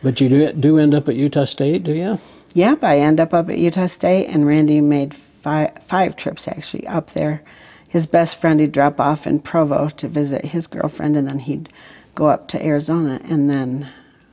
But 0.02 0.20
you 0.20 0.28
do, 0.28 0.52
do 0.54 0.78
end 0.78 0.92
up 0.94 1.08
at 1.08 1.14
Utah 1.14 1.44
State, 1.44 1.84
do 1.84 1.92
you? 1.92 2.18
Yep, 2.54 2.82
I 2.84 2.98
end 2.98 3.20
up 3.20 3.34
up 3.34 3.48
at 3.50 3.58
Utah 3.58 3.86
State, 3.86 4.26
and 4.26 4.46
Randy 4.46 4.80
made 4.80 5.12
five, 5.14 5.72
five 5.82 6.16
trips 6.16 6.48
actually 6.48 6.86
up 6.86 7.10
there. 7.10 7.42
His 7.88 8.06
best 8.06 8.36
friend 8.36 8.58
he'd 8.60 8.72
drop 8.72 8.98
off 8.98 9.26
in 9.26 9.40
Provo 9.40 9.88
to 9.88 10.08
visit 10.08 10.46
his 10.46 10.66
girlfriend, 10.66 11.16
and 11.16 11.26
then 11.28 11.40
he'd 11.40 11.68
go 12.14 12.26
up 12.28 12.48
to 12.48 12.64
Arizona, 12.64 13.20
and 13.24 13.50
then 13.50 13.88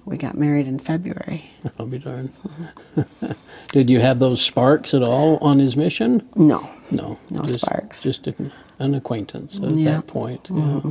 we 0.05 0.17
got 0.17 0.35
married 0.37 0.67
in 0.67 0.77
February. 0.79 1.51
I'll 1.79 1.85
be 1.87 1.99
darned. 1.99 2.31
Did 3.69 3.89
you 3.89 3.99
have 4.01 4.19
those 4.19 4.41
sparks 4.41 4.93
at 4.93 5.03
all 5.03 5.37
on 5.37 5.59
his 5.59 5.75
mission? 5.75 6.27
No, 6.35 6.67
No. 6.91 7.17
No 7.29 7.43
just, 7.43 7.61
sparks. 7.61 8.03
Just 8.03 8.27
an, 8.27 8.51
an 8.79 8.93
acquaintance 8.95 9.59
at 9.59 9.71
Yeah. 9.71 9.91
that 9.93 10.07
point. 10.07 10.49
yeah. 10.51 10.61
Mm-hmm. 10.61 10.89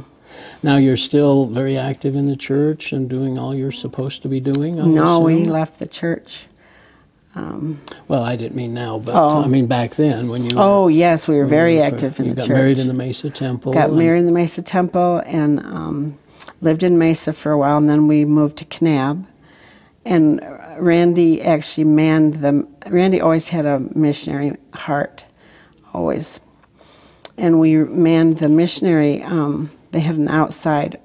Now 0.63 0.77
you're 0.77 0.97
still 0.97 1.47
very 1.47 1.77
active 1.77 2.15
in 2.15 2.29
the 2.29 2.37
church 2.37 2.93
and 2.93 3.11
doing 3.11 3.37
all 3.37 3.53
you're 3.53 3.73
supposed 3.73 4.23
to 4.23 4.29
be 4.29 4.39
doing. 4.39 4.81
I 4.81 4.85
no, 4.87 5.19
we 5.19 5.45
left 5.45 5.81
the 5.81 5.89
church. 5.89 6.47
Well, 7.35 8.23
I 8.25 8.35
didn't 8.37 8.57
mean 8.57 8.75
now, 8.75 8.99
but 8.99 9.15
Oh. 9.15 9.43
I 9.43 9.47
mean 9.47 9.67
back 9.67 9.95
then 9.95 10.29
when 10.29 10.45
you. 10.45 10.51
Oh 10.57 10.89
yes, 10.89 11.29
we 11.29 11.37
were 11.37 11.47
very 11.47 11.77
were- 11.77 11.85
active 11.85 12.19
in 12.19 12.27
you 12.27 12.31
the 12.33 12.37
got 12.43 12.47
church. 12.49 12.57
married 12.57 12.79
in 12.79 12.89
the 12.89 12.95
Mesa 12.95 13.31
Temple. 13.31 13.73
got 13.73 13.93
married 13.93 14.21
in 14.21 14.27
the 14.27 14.33
Mesa 14.33 14.63
Temple 14.63 15.23
and 15.27 15.61
um, 15.61 16.19
lived 16.61 16.83
in 16.83 16.99
Mesa 16.99 17.33
for 17.33 17.53
a 17.53 17.59
while, 17.59 17.77
and 17.79 17.89
then 17.89 18.07
we 18.09 18.25
moved 18.25 18.59
to 18.59 18.65
Kanab. 18.65 19.25
And 20.05 20.41
Randy 20.79 21.43
actually 21.43 21.85
manned 21.85 22.35
the. 22.37 22.67
Randy 22.89 23.21
always 23.21 23.49
had 23.49 23.67
a 23.67 23.79
missionary 23.95 24.57
heart, 24.75 25.25
always. 25.93 26.41
And 27.39 27.61
we 27.61 27.77
manned 27.77 28.39
the 28.39 28.49
missionary. 28.49 29.23
Um, 29.23 29.71
they 29.93 30.01
had 30.01 30.17
an 30.17 30.29
outside, 30.29 30.99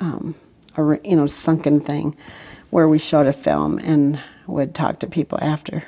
um, 0.00 0.34
a, 0.76 0.98
you 1.04 1.16
know, 1.16 1.26
sunken 1.26 1.80
thing, 1.80 2.16
where 2.70 2.88
we 2.88 2.98
showed 2.98 3.26
a 3.26 3.32
film 3.32 3.78
and 3.78 4.18
would 4.50 4.74
talk 4.74 5.00
to 5.00 5.06
people 5.06 5.38
after. 5.40 5.84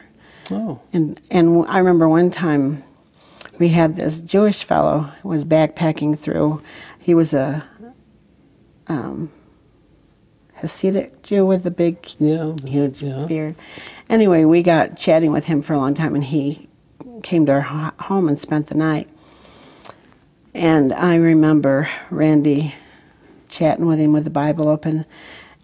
Oh, 0.50 0.80
And 0.92 1.20
and 1.30 1.64
I 1.66 1.78
remember 1.78 2.08
one 2.08 2.30
time 2.30 2.82
we 3.58 3.68
had 3.68 3.96
this 3.96 4.20
Jewish 4.20 4.64
fellow 4.64 5.00
who 5.22 5.28
was 5.28 5.44
backpacking 5.44 6.18
through. 6.18 6.62
He 6.98 7.14
was 7.14 7.32
a 7.32 7.64
um, 8.88 9.30
Hasidic 10.60 11.22
Jew 11.22 11.44
with 11.44 11.66
a 11.66 11.70
big, 11.70 12.08
yeah. 12.18 12.54
huge 12.64 13.02
yeah. 13.02 13.24
beard. 13.26 13.54
Anyway, 14.08 14.44
we 14.44 14.62
got 14.62 14.96
chatting 14.96 15.32
with 15.32 15.46
him 15.46 15.62
for 15.62 15.72
a 15.74 15.78
long 15.78 15.94
time, 15.94 16.14
and 16.14 16.24
he 16.24 16.68
came 17.22 17.46
to 17.46 17.52
our 17.52 17.60
ho- 17.60 17.92
home 17.98 18.28
and 18.28 18.38
spent 18.38 18.68
the 18.68 18.74
night. 18.76 19.08
And 20.54 20.92
I 20.92 21.16
remember 21.16 21.88
Randy 22.10 22.74
chatting 23.48 23.86
with 23.86 23.98
him 23.98 24.12
with 24.12 24.24
the 24.24 24.30
Bible 24.30 24.68
open, 24.68 25.04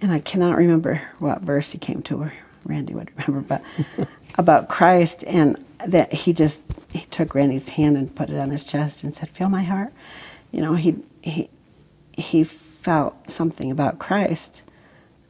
and 0.01 0.13
I 0.13 0.19
cannot 0.21 0.57
remember 0.57 1.03
what 1.19 1.43
verse 1.43 1.73
he 1.73 1.79
came 1.79 2.03
to, 2.03 2.23
or 2.23 2.33
Randy 2.69 2.95
would 2.95 3.11
remember, 3.27 3.61
but 3.97 4.09
about 4.37 4.69
Christ, 4.69 5.25
and 5.27 5.63
that 5.87 6.13
he 6.13 6.33
just 6.33 6.63
he 6.91 7.01
took 7.07 7.35
Randy's 7.35 7.71
hand 7.71 7.97
and 7.97 8.15
put 8.15 8.31
it 8.31 8.39
on 8.39 8.51
his 8.51 8.65
chest 8.65 9.03
and 9.03 9.15
said, 9.15 9.31
"Feel 9.31 9.49
my 9.49 9.63
heart." 9.63 9.93
You 10.53 10.61
know, 10.63 10.75
he 10.75 10.97
he 11.23 11.51
he 12.17 12.45
felt 12.45 13.31
something 13.31 13.71
about 13.71 13.99
Christ 13.99 14.63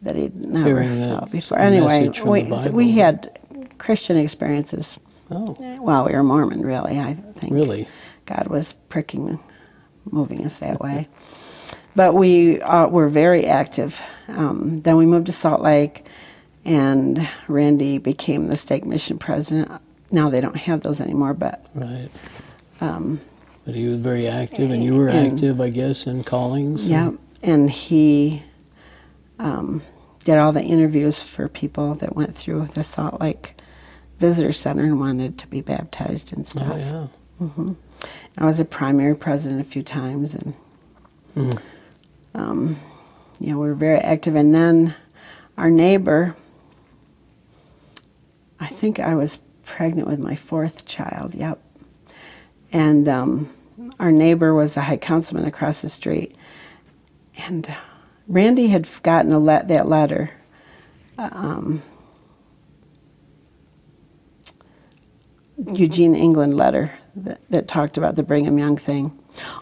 that 0.02 0.16
he'd 0.16 0.36
never 0.36 0.82
Hearing 0.82 0.94
felt 0.98 1.30
before. 1.30 1.58
Anyway, 1.58 2.08
we 2.08 2.56
so 2.56 2.70
we 2.70 2.92
had 2.92 3.38
Christian 3.78 4.16
experiences. 4.16 4.98
Oh, 5.30 5.54
Well, 5.80 6.06
we 6.06 6.12
were 6.12 6.22
Mormon, 6.22 6.62
really. 6.62 6.98
I 6.98 7.14
think 7.14 7.52
really? 7.52 7.86
God 8.26 8.48
was 8.48 8.72
pricking, 8.88 9.38
moving 10.10 10.44
us 10.46 10.58
that 10.60 10.80
way. 10.80 11.08
But 11.94 12.14
we 12.14 12.60
uh, 12.62 12.86
were 12.86 13.08
very 13.08 13.46
active. 13.46 14.00
Um, 14.28 14.78
then 14.78 14.96
we 14.96 15.04
moved 15.04 15.26
to 15.26 15.32
Salt 15.32 15.60
Lake, 15.60 16.06
and 16.68 17.26
Randy 17.48 17.96
became 17.98 18.48
the 18.48 18.56
stake 18.56 18.84
mission 18.84 19.18
president. 19.18 19.70
Now 20.10 20.28
they 20.28 20.40
don't 20.40 20.56
have 20.56 20.82
those 20.82 21.00
anymore, 21.00 21.32
but 21.34 21.64
Right. 21.74 22.08
but 22.78 23.74
he 23.74 23.86
was 23.88 24.00
very 24.00 24.28
active, 24.28 24.70
and 24.70 24.84
you 24.84 24.94
were 24.96 25.08
Um, 25.10 25.16
and- 25.16 25.32
active, 25.34 25.60
I 25.60 25.70
guess, 25.70 26.06
in 26.06 26.24
callings. 26.24 26.82
and- 26.82 26.90
yeah, 26.90 27.10
and 27.42 27.70
he 27.70 28.42
um, 29.40 29.82
did 30.24 30.36
all 30.36 30.52
the 30.52 30.62
interviews 30.64 31.22
for 31.22 31.46
people 31.48 31.94
that 31.94 32.16
went 32.16 32.34
through 32.34 32.66
the 32.74 32.82
Salt 32.82 33.20
Lake 33.20 33.54
Visitor 34.18 34.52
Center 34.52 34.82
and 34.84 34.98
wanted 34.98 35.38
to 35.38 35.46
be 35.46 35.60
baptized 35.60 36.32
and 36.32 36.44
stuff. 36.46 36.72
Oh, 36.74 36.78
stuff. 36.80 37.10
yeah. 37.56 37.70
I 38.38 38.44
was 38.46 38.58
a 38.58 38.64
primary 38.64 39.14
president 39.14 39.60
a 39.60 39.64
few 39.64 39.82
times, 39.84 40.34
and 40.34 40.54
Mhm. 41.36 41.58
um, 42.34 42.76
you 43.38 43.52
know 43.52 43.58
we 43.60 43.68
were 43.68 43.74
very 43.74 43.98
active. 43.98 44.34
And 44.34 44.52
then 44.54 44.94
our 45.56 45.70
neighbor, 45.70 46.34
I 48.60 48.66
think 48.66 48.98
I 49.00 49.14
was 49.14 49.38
pregnant 49.64 50.08
with 50.08 50.18
my 50.18 50.34
fourth 50.34 50.84
child. 50.86 51.34
Yep, 51.34 51.60
and 52.72 53.08
um, 53.08 53.52
our 54.00 54.12
neighbor 54.12 54.54
was 54.54 54.76
a 54.76 54.82
high 54.82 54.96
councilman 54.96 55.44
across 55.44 55.82
the 55.82 55.88
street, 55.88 56.34
and 57.36 57.74
Randy 58.26 58.68
had 58.68 58.88
gotten 59.02 59.32
a 59.32 59.38
let 59.38 59.68
that 59.68 59.88
letter. 59.88 60.30
Um, 61.18 61.82
Eugene 65.72 66.14
England 66.14 66.56
letter 66.56 66.92
that, 67.16 67.40
that 67.50 67.68
talked 67.68 67.98
about 67.98 68.16
the 68.16 68.22
Brigham 68.22 68.58
Young 68.58 68.76
thing. 68.76 69.16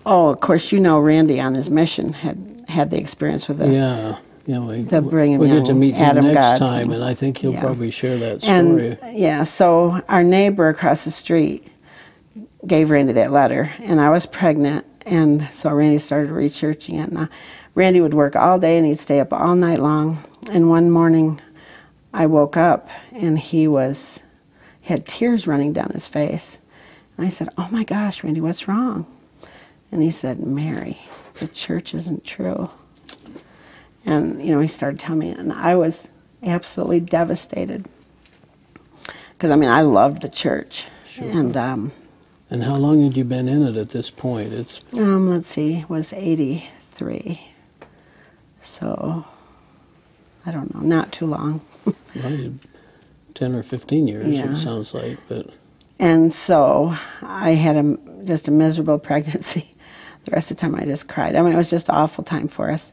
Oh, 0.05 0.29
of 0.29 0.41
course, 0.41 0.73
you 0.73 0.81
know 0.81 1.01
Randy 1.01 1.41
on 1.41 1.55
his 1.55 1.71
mission 1.71 2.13
had 2.13 2.65
had 2.69 2.91
the 2.91 2.99
experience 2.99 3.49
with 3.49 3.59
the 3.59 3.73
Yeah. 3.73 4.17
Yeah, 4.47 4.61
we, 4.61 4.83
The 4.83 5.03
Brigham 5.03 5.41
we 5.41 5.49
get 5.49 5.67
to 5.67 5.75
meet 5.75 5.97
him 5.97 6.15
next 6.33 6.35
God 6.35 6.59
time, 6.59 6.93
and 6.93 7.03
I 7.03 7.15
think 7.15 7.39
he'll 7.39 7.53
Yeah. 7.53 7.61
probably 7.63 7.91
share 7.91 8.17
that 8.19 8.43
story. 8.43 8.97
and 9.03 9.19
yeah. 9.19 9.43
So 9.45 10.01
our 10.09 10.23
neighbor 10.23 10.69
across 10.69 11.05
the 11.05 11.11
street 11.11 11.67
gave 12.67 12.91
Randy 12.91 13.13
that 13.15 13.33
letter, 13.33 13.71
and 13.83 14.01
I 14.01 14.11
was 14.11 14.25
pregnant, 14.25 14.87
and 15.05 15.49
so 15.53 15.71
Randy 15.73 15.99
started 15.99 16.31
researching 16.31 16.95
it. 16.97 17.11
And 17.11 17.29
Randy 17.75 18.01
would 18.01 18.15
work 18.15 18.37
all 18.37 18.59
day, 18.59 18.79
and 18.79 18.87
he'd 18.87 18.99
stay 19.01 19.19
up 19.19 19.33
all 19.33 19.57
night 19.57 19.81
long. 19.81 20.19
And 20.51 20.71
one 20.71 20.91
morning, 20.93 21.41
I 22.15 22.27
woke 22.27 22.57
up, 22.57 22.89
and 23.13 23.39
he 23.39 23.67
was 23.67 24.21
he 24.81 24.93
had 24.93 25.07
tears 25.07 25.49
running 25.49 25.73
down 25.73 25.91
his 25.91 26.07
face. 26.07 26.59
And 27.19 27.27
I 27.27 27.31
said, 27.31 27.49
"Oh 27.59 27.67
my 27.73 27.83
gosh, 27.83 28.23
Randy, 28.23 28.41
what's 28.41 28.69
wrong?" 28.69 29.07
And 29.91 30.03
he 30.03 30.13
said, 30.13 30.39
"Mary, 30.47 30.99
the 31.41 31.49
church 31.49 31.95
isn't 31.95 32.25
true." 32.25 32.71
And 34.07 34.41
you 34.43 34.53
know, 34.53 34.61
he 34.61 34.69
started 34.69 35.01
telling 35.01 35.19
me, 35.19 35.31
and 35.31 35.53
I 35.53 35.75
was 35.75 36.09
absolutely 36.43 37.01
devastated 37.01 37.87
because 39.33 39.51
I 39.51 39.57
mean, 39.57 39.69
I 39.69 39.83
loved 39.83 40.23
the 40.23 40.29
church, 40.29 40.87
Sure. 41.09 41.29
and 41.29 41.57
um, 41.57 41.93
and 42.51 42.63
how 42.63 42.77
long 42.77 43.03
had 43.03 43.17
you 43.17 43.25
been 43.25 43.49
in 43.49 43.63
it 43.67 43.77
at 43.77 43.91
this 43.91 44.11
point? 44.11 44.53
It's 44.53 44.81
um, 44.95 45.29
let's 45.29 45.49
see, 45.49 45.79
it 45.81 45.91
was 45.91 46.13
eighty 46.13 46.69
three, 46.93 47.41
so 48.63 49.25
I 50.45 50.51
don't 50.53 50.73
know, 50.75 50.81
not 50.81 51.13
too 51.13 51.27
long. 51.27 51.61
well, 52.15 52.53
ten 53.35 53.55
or 53.55 53.63
fifteen 53.63 54.07
years. 54.07 54.27
Yeah. 54.29 54.53
It 54.53 54.57
sounds 54.57 54.95
like, 54.95 55.19
but 55.29 55.51
And 55.99 56.33
so 56.33 56.97
I 57.23 57.51
had 57.55 57.77
a, 57.77 57.99
just 58.25 58.47
a 58.49 58.51
miserable 58.53 58.99
pregnancy. 59.01 59.75
The 60.25 60.31
rest 60.33 60.51
of 60.51 60.57
the 60.57 60.61
time 60.61 60.75
I 60.75 60.85
just 60.85 61.09
cried. 61.09 61.37
I 61.37 61.43
mean, 61.43 61.53
it 61.53 61.57
was 61.57 61.71
just 61.71 61.89
an 61.89 61.95
awful 61.95 62.25
time 62.25 62.49
for 62.49 62.71
us. 62.71 62.91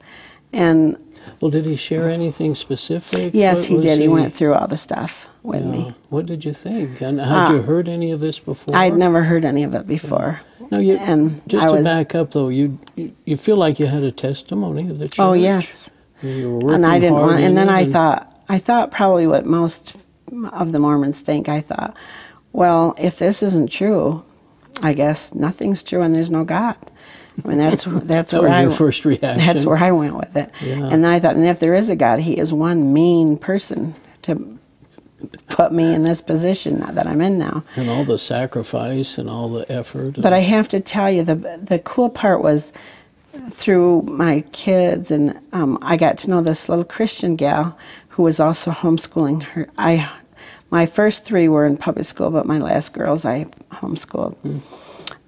And 0.53 0.97
well, 1.41 1.49
did 1.51 1.65
he 1.65 1.75
share 1.75 2.09
anything 2.09 2.53
specific? 2.55 3.33
yes, 3.33 3.65
he 3.65 3.79
did. 3.79 3.99
He 3.99 4.07
went 4.07 4.33
through 4.33 4.53
all 4.53 4.67
the 4.67 4.77
stuff 4.77 5.27
with 5.41 5.63
Yeah. 5.63 5.71
me. 5.71 5.93
What 6.09 6.25
did 6.25 6.45
you 6.45 6.53
think? 6.53 7.01
And 7.01 7.19
had 7.19 7.49
Uh, 7.49 7.53
you 7.53 7.61
heard 7.63 7.87
any 7.87 8.11
of 8.11 8.19
this 8.19 8.39
before? 8.39 8.75
I'd 8.75 8.95
never 8.95 9.23
heard 9.23 9.45
any 9.45 9.63
of 9.63 9.73
it 9.73 9.87
before. 9.87 10.41
No, 10.71 10.79
you. 10.79 10.95
and 10.97 11.41
just 11.47 11.65
I 11.65 11.69
to 11.69 11.75
was- 11.77 11.83
back 11.85 12.15
up, 12.15 12.31
though, 12.31 12.49
you, 12.49 12.77
you 12.95 13.11
you 13.25 13.37
feel 13.37 13.57
like 13.57 13.79
you 13.79 13.87
had 13.87 14.03
a 14.03 14.11
testimony 14.11 14.89
of 14.89 14.99
the 14.99 15.07
church. 15.07 15.19
Oh, 15.19 15.33
yes. 15.33 15.89
You 16.21 16.59
were 16.59 16.73
and 16.73 16.85
I 16.85 16.99
didn't 16.99 17.15
want. 17.19 17.41
And 17.41 17.57
then 17.57 17.67
I 17.69 17.85
thought, 17.85 18.31
I 18.47 18.57
thought 18.59 18.91
probably 18.91 19.27
what 19.27 19.45
most 19.45 19.95
of 20.53 20.71
the 20.71 20.79
Mormons 20.79 21.21
think. 21.21 21.49
I 21.49 21.61
thought, 21.61 21.93
well, 22.53 22.95
if 22.97 23.17
this 23.19 23.43
isn't 23.43 23.69
true, 23.71 24.23
I 24.81 24.93
guess 24.93 25.33
nothing's 25.35 25.83
true, 25.83 26.01
and 26.01 26.13
there's 26.15 26.31
no 26.31 26.43
God. 26.43 26.75
I 27.43 27.47
mean, 27.47 27.57
that's 27.57 27.85
that's 27.85 28.31
that 28.31 28.41
where 28.41 28.49
was 28.49 28.57
I 28.57 28.61
your 28.63 28.71
first 28.71 29.05
reaction. 29.05 29.37
That's 29.45 29.65
where 29.65 29.77
I 29.77 29.91
went 29.91 30.15
with 30.15 30.35
it. 30.35 30.51
Yeah. 30.61 30.73
And 30.91 31.03
then 31.03 31.11
I 31.11 31.19
thought, 31.19 31.35
and 31.35 31.45
if 31.45 31.59
there 31.59 31.73
is 31.73 31.89
a 31.89 31.95
God, 31.95 32.19
He 32.19 32.37
is 32.37 32.53
one 32.53 32.93
mean 32.93 33.37
person 33.37 33.95
to 34.23 34.59
put 35.47 35.71
me 35.71 35.93
in 35.95 36.03
this 36.03 36.21
position 36.21 36.79
that 36.81 37.07
I'm 37.07 37.21
in 37.21 37.39
now. 37.39 37.63
and 37.75 37.89
all 37.89 38.03
the 38.03 38.17
sacrifice 38.17 39.17
and 39.17 39.29
all 39.29 39.49
the 39.49 39.69
effort. 39.71 40.21
But 40.21 40.33
I 40.33 40.39
have 40.39 40.67
to 40.69 40.79
tell 40.79 41.09
you, 41.09 41.23
the 41.23 41.35
the 41.35 41.79
cool 41.79 42.09
part 42.09 42.43
was 42.43 42.73
through 43.51 44.03
my 44.03 44.41
kids, 44.51 45.09
and 45.11 45.39
um, 45.53 45.79
I 45.81 45.97
got 45.97 46.17
to 46.19 46.29
know 46.29 46.41
this 46.41 46.69
little 46.69 46.83
Christian 46.85 47.35
gal 47.35 47.77
who 48.09 48.23
was 48.23 48.39
also 48.39 48.69
homeschooling 48.71 49.41
her. 49.43 49.67
I, 49.77 50.07
my 50.69 50.85
first 50.85 51.25
three 51.25 51.47
were 51.47 51.65
in 51.65 51.77
public 51.77 52.05
school, 52.05 52.29
but 52.29 52.45
my 52.45 52.59
last 52.59 52.93
girls 52.93 53.25
I 53.25 53.45
homeschooled. 53.71 54.61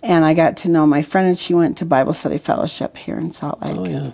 And 0.05 0.24
I 0.24 0.35
got 0.35 0.55
to 0.57 0.69
know 0.69 0.85
my 0.85 1.01
friend, 1.01 1.27
and 1.27 1.38
she 1.38 1.55
went 1.55 1.77
to 1.79 1.85
Bible 1.85 2.13
Study 2.13 2.38
Fellowship 2.38 2.95
here 2.95 3.17
in 3.17 3.31
Salt 3.31 3.59
Lake. 3.63 3.75
oh 3.75 3.85
yeah. 3.88 4.12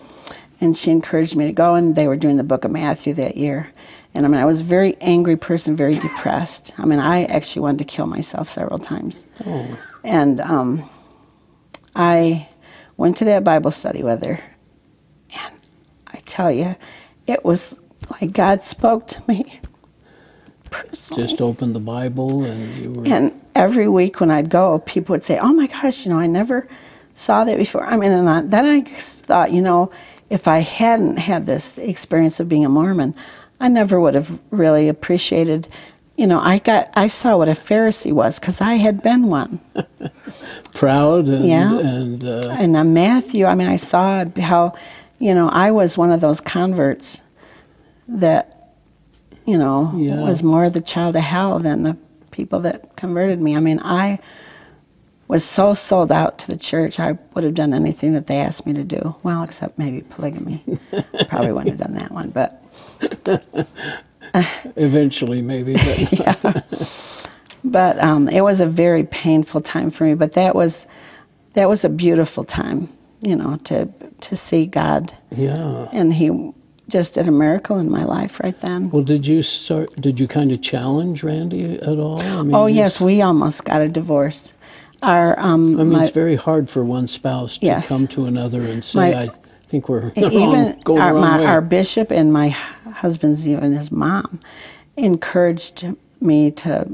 and 0.62 0.77
she 0.77 0.89
encouraged 0.89 1.36
me 1.36 1.48
to 1.48 1.51
go 1.51 1.75
and 1.75 1.95
they 1.95 2.07
were 2.07 2.15
doing 2.15 2.38
the 2.38 2.45
book 2.45 2.63
of 2.63 2.71
matthew 2.71 3.13
that 3.15 3.36
year. 3.36 3.69
And 4.13 4.25
i 4.25 4.29
mean 4.29 4.39
i 4.39 4.45
was 4.45 4.62
a 4.62 4.63
very 4.63 4.95
angry 5.01 5.36
person 5.36 5.75
very 5.75 6.00
depressed. 6.00 6.71
I 6.77 6.86
mean 6.86 7.00
i 7.00 7.25
actually 7.25 7.63
wanted 7.63 7.79
to 7.79 7.83
kill 7.86 8.07
myself 8.07 8.48
several 8.48 8.79
times. 8.79 9.25
Oh, 9.45 9.77
and 10.03 10.39
um, 10.39 10.89
i 11.93 12.48
went 12.95 13.17
to 13.17 13.25
that 13.25 13.43
bible 13.43 13.71
study 13.71 14.01
with 14.01 14.24
her. 14.24 14.39
And 15.33 15.53
i 16.07 16.19
tell 16.25 16.51
you 16.51 16.75
it 17.27 17.43
was 17.43 17.77
like 18.10 18.31
God 18.31 18.63
spoke 18.63 19.07
to 19.07 19.21
me 19.27 19.60
personally. 20.72 21.24
Just 21.24 21.40
opened 21.42 21.75
the 21.75 21.80
Bible 21.80 22.44
and 22.44 22.74
you 22.75 22.92
were. 22.92 23.04
And 23.08 23.40
every 23.56 23.88
week 23.88 24.20
when 24.20 24.32
I'd 24.32 24.50
go, 24.50 24.80
people 24.80 25.13
would 25.13 25.24
say, 25.24 25.38
"Oh 25.38 25.54
my 25.54 25.68
gosh, 25.68 26.06
you 26.06 26.12
know, 26.12 26.20
I 26.20 26.25
never 26.28 26.68
saw 27.13 27.44
that 27.44 27.58
before." 27.58 27.86
I 27.86 27.96
mean, 27.98 28.12
and 28.12 28.28
I, 28.30 28.42
then 28.42 28.66
I 28.66 28.82
thought, 28.82 29.51
you 29.51 29.62
know, 29.62 29.92
if 30.30 30.48
I 30.48 30.60
hadn't 30.60 31.18
had 31.18 31.46
this 31.46 31.78
experience 31.78 32.40
of 32.40 32.50
being 32.50 32.66
a 32.66 32.70
Mormon, 32.70 33.13
I 33.60 33.68
never 33.68 34.00
would 34.01 34.16
have 34.16 34.40
really 34.50 34.88
appreciated. 34.90 35.68
You 36.18 36.28
know, 36.28 36.40
I 36.40 36.60
got 36.60 36.90
I 36.96 37.08
saw 37.08 37.38
what 37.38 37.48
a 37.48 37.51
Pharisee 37.51 38.13
was 38.13 38.40
because 38.40 38.62
I 38.62 38.75
had 38.75 39.01
been 39.04 39.28
one. 39.28 39.60
proud 40.74 41.28
and 41.28 41.46
Yeah. 41.46 41.78
and 41.80 42.24
uh, 42.24 42.50
And 42.51 42.75
uh, 42.75 42.84
Matthew, 42.84 43.46
I 43.46 43.56
mean, 43.56 43.68
I 43.68 43.75
saw 43.78 44.25
how, 44.40 44.74
you 45.20 45.34
know, 45.34 45.50
I 45.50 45.72
was 45.72 45.98
one 45.98 46.12
of 46.12 46.22
those 46.22 46.42
converts 46.42 47.22
that, 48.08 48.61
you 49.45 49.57
know, 49.57 49.91
Yeah. 49.95 50.21
was 50.21 50.43
more 50.43 50.69
the 50.69 50.81
child 50.81 51.15
of 51.15 51.24
hell 51.24 51.60
than 51.60 51.83
the 51.83 51.98
people 52.31 52.60
that 52.62 52.95
converted 52.95 53.41
me. 53.41 53.55
I 53.55 53.60
mean, 53.60 53.79
I 53.83 54.19
was 55.27 55.43
so 55.45 55.74
sold 55.74 56.12
out 56.12 56.38
to 56.39 56.48
the 56.48 56.57
church, 56.57 57.00
I 57.00 57.17
would 57.33 57.43
have 57.45 57.53
done 57.53 57.74
anything 57.74 58.13
that 58.13 58.27
they 58.27 58.38
asked 58.38 58.65
me 58.65 58.74
to 58.74 58.83
do. 58.83 59.15
Well, 59.24 59.43
except 59.43 59.77
maybe 59.79 60.01
polygamy. 60.01 60.63
Probably 61.29 61.51
wouldn't 61.53 61.69
have 61.69 61.77
done 61.79 61.93
that 61.95 62.12
one, 62.12 62.29
but 62.31 62.63
eventually 64.75 65.41
maybe. 65.41 65.75
But 65.75 67.27
but 67.63 68.00
um, 68.00 68.27
it 68.29 68.41
was 68.41 68.60
a 68.62 68.65
very 68.65 69.03
painful 69.03 69.62
time 69.62 69.89
for 69.91 70.03
me. 70.05 70.15
But 70.15 70.33
that 70.33 70.55
was 70.55 70.88
that 71.53 71.69
was 71.69 71.83
a 71.86 71.89
beautiful 71.89 72.43
time, 72.43 72.89
you 73.21 73.36
know, 73.36 73.57
to 73.65 73.88
to 74.21 74.36
see 74.38 74.65
God, 74.65 75.13
yeah. 75.36 75.88
and 75.91 76.13
He 76.13 76.29
just 76.91 77.15
did 77.15 77.27
a 77.27 77.31
miracle 77.31 77.77
in 77.79 77.89
my 77.89 78.03
life 78.03 78.39
right 78.41 78.60
then. 78.62 78.89
Well, 78.91 79.03
did 79.03 79.25
you 79.25 79.41
start? 79.41 79.95
Did 80.00 80.19
you 80.19 80.27
kind 80.27 80.51
of 80.51 80.62
challenge 80.62 81.24
Randy 81.24 81.75
at 81.75 81.98
all? 81.98 82.19
I 82.21 82.41
mean, 82.43 82.53
Oh 82.53 82.67
yes, 82.67 83.00
we 83.01 83.21
almost 83.21 83.63
got 83.63 83.81
a 83.81 83.88
divorce. 83.88 84.53
Our 85.01 85.39
um, 85.39 85.79
I 85.79 85.83
mean, 85.83 85.93
my- 85.93 86.01
it's 86.03 86.12
very 86.12 86.36
hard 86.36 86.69
for 86.69 86.83
one 86.86 87.07
spouse 87.07 87.57
to 87.57 87.65
Yes. 87.65 87.88
come 87.88 88.07
to 88.10 88.25
another 88.25 88.62
and 88.62 88.83
say, 88.83 89.12
My- 89.12 89.21
"I 89.24 89.29
think 89.65 89.89
we're 89.89 90.10
the 90.15 90.21
wrong, 90.24 90.33
even 90.33 90.79
going 90.83 91.01
our, 91.01 91.13
my, 91.13 91.39
way." 91.39 91.45
our 91.45 91.62
bishop 91.62 92.12
and 92.12 92.31
my 92.31 92.50
husband's 92.50 93.48
even 93.48 93.71
his 93.74 93.91
mom 93.91 94.39
encouraged 94.98 95.86
me 96.19 96.51
to 96.51 96.88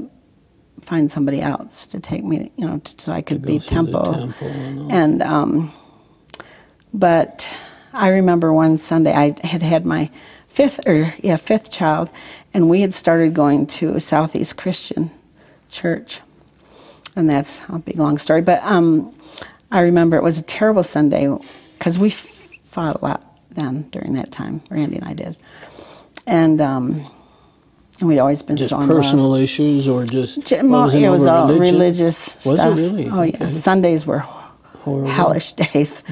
find 0.80 1.10
somebody 1.10 1.42
else 1.42 1.86
to 1.88 2.00
take 2.00 2.24
me, 2.24 2.50
you 2.56 2.64
know, 2.66 2.78
t- 2.78 2.94
so 2.98 3.12
I 3.12 3.20
could 3.20 3.42
be 3.42 3.58
temple. 3.58 4.04
temple. 4.14 4.90
And 4.90 5.22
um, 5.22 5.70
but 6.94 7.46
I 7.98 8.08
remember 8.10 8.52
one 8.52 8.78
Sunday 8.78 9.12
I 9.12 9.34
had 9.46 9.62
had 9.62 9.84
my 9.84 10.10
fifth 10.48 10.80
or 10.86 11.12
yeah 11.20 11.36
fifth 11.36 11.70
child, 11.70 12.10
and 12.54 12.68
we 12.70 12.80
had 12.80 12.94
started 12.94 13.34
going 13.34 13.66
to 13.78 13.98
Southeast 14.00 14.56
Christian 14.56 15.10
Church, 15.70 16.20
and 17.16 17.28
that's 17.28 17.60
a 17.68 17.78
big 17.78 17.98
long 17.98 18.18
story. 18.18 18.40
But 18.40 18.62
um, 18.62 19.14
I 19.70 19.80
remember 19.80 20.16
it 20.16 20.22
was 20.22 20.38
a 20.38 20.42
terrible 20.42 20.82
Sunday 20.82 21.28
because 21.78 21.98
we 21.98 22.10
fought 22.10 23.00
a 23.00 23.04
lot 23.04 23.22
then 23.50 23.82
during 23.90 24.12
that 24.14 24.30
time. 24.30 24.62
Randy 24.70 24.96
and 24.96 25.04
I 25.08 25.14
did, 25.14 25.36
and. 26.26 26.60
Um, 26.60 27.04
and 28.00 28.08
we'd 28.08 28.20
always 28.20 28.42
been 28.44 28.56
just 28.56 28.70
so 28.70 28.78
in 28.80 28.86
love. 28.86 28.96
personal 28.96 29.34
issues 29.34 29.88
or 29.88 30.04
just 30.04 30.40
J- 30.46 30.62
well, 30.62 30.88
it 30.88 31.08
was 31.08 31.26
all 31.26 31.48
religion? 31.48 31.74
religious 31.74 32.36
Was 32.44 32.54
it 32.54 32.56
stuff. 32.58 32.78
really? 32.78 33.08
Oh 33.10 33.22
yeah, 33.22 33.34
Okay. 33.34 33.50
Sundays 33.50 34.06
were 34.06 34.20
Horrible. 34.20 35.08
hellish 35.10 35.52
days. 35.64 36.04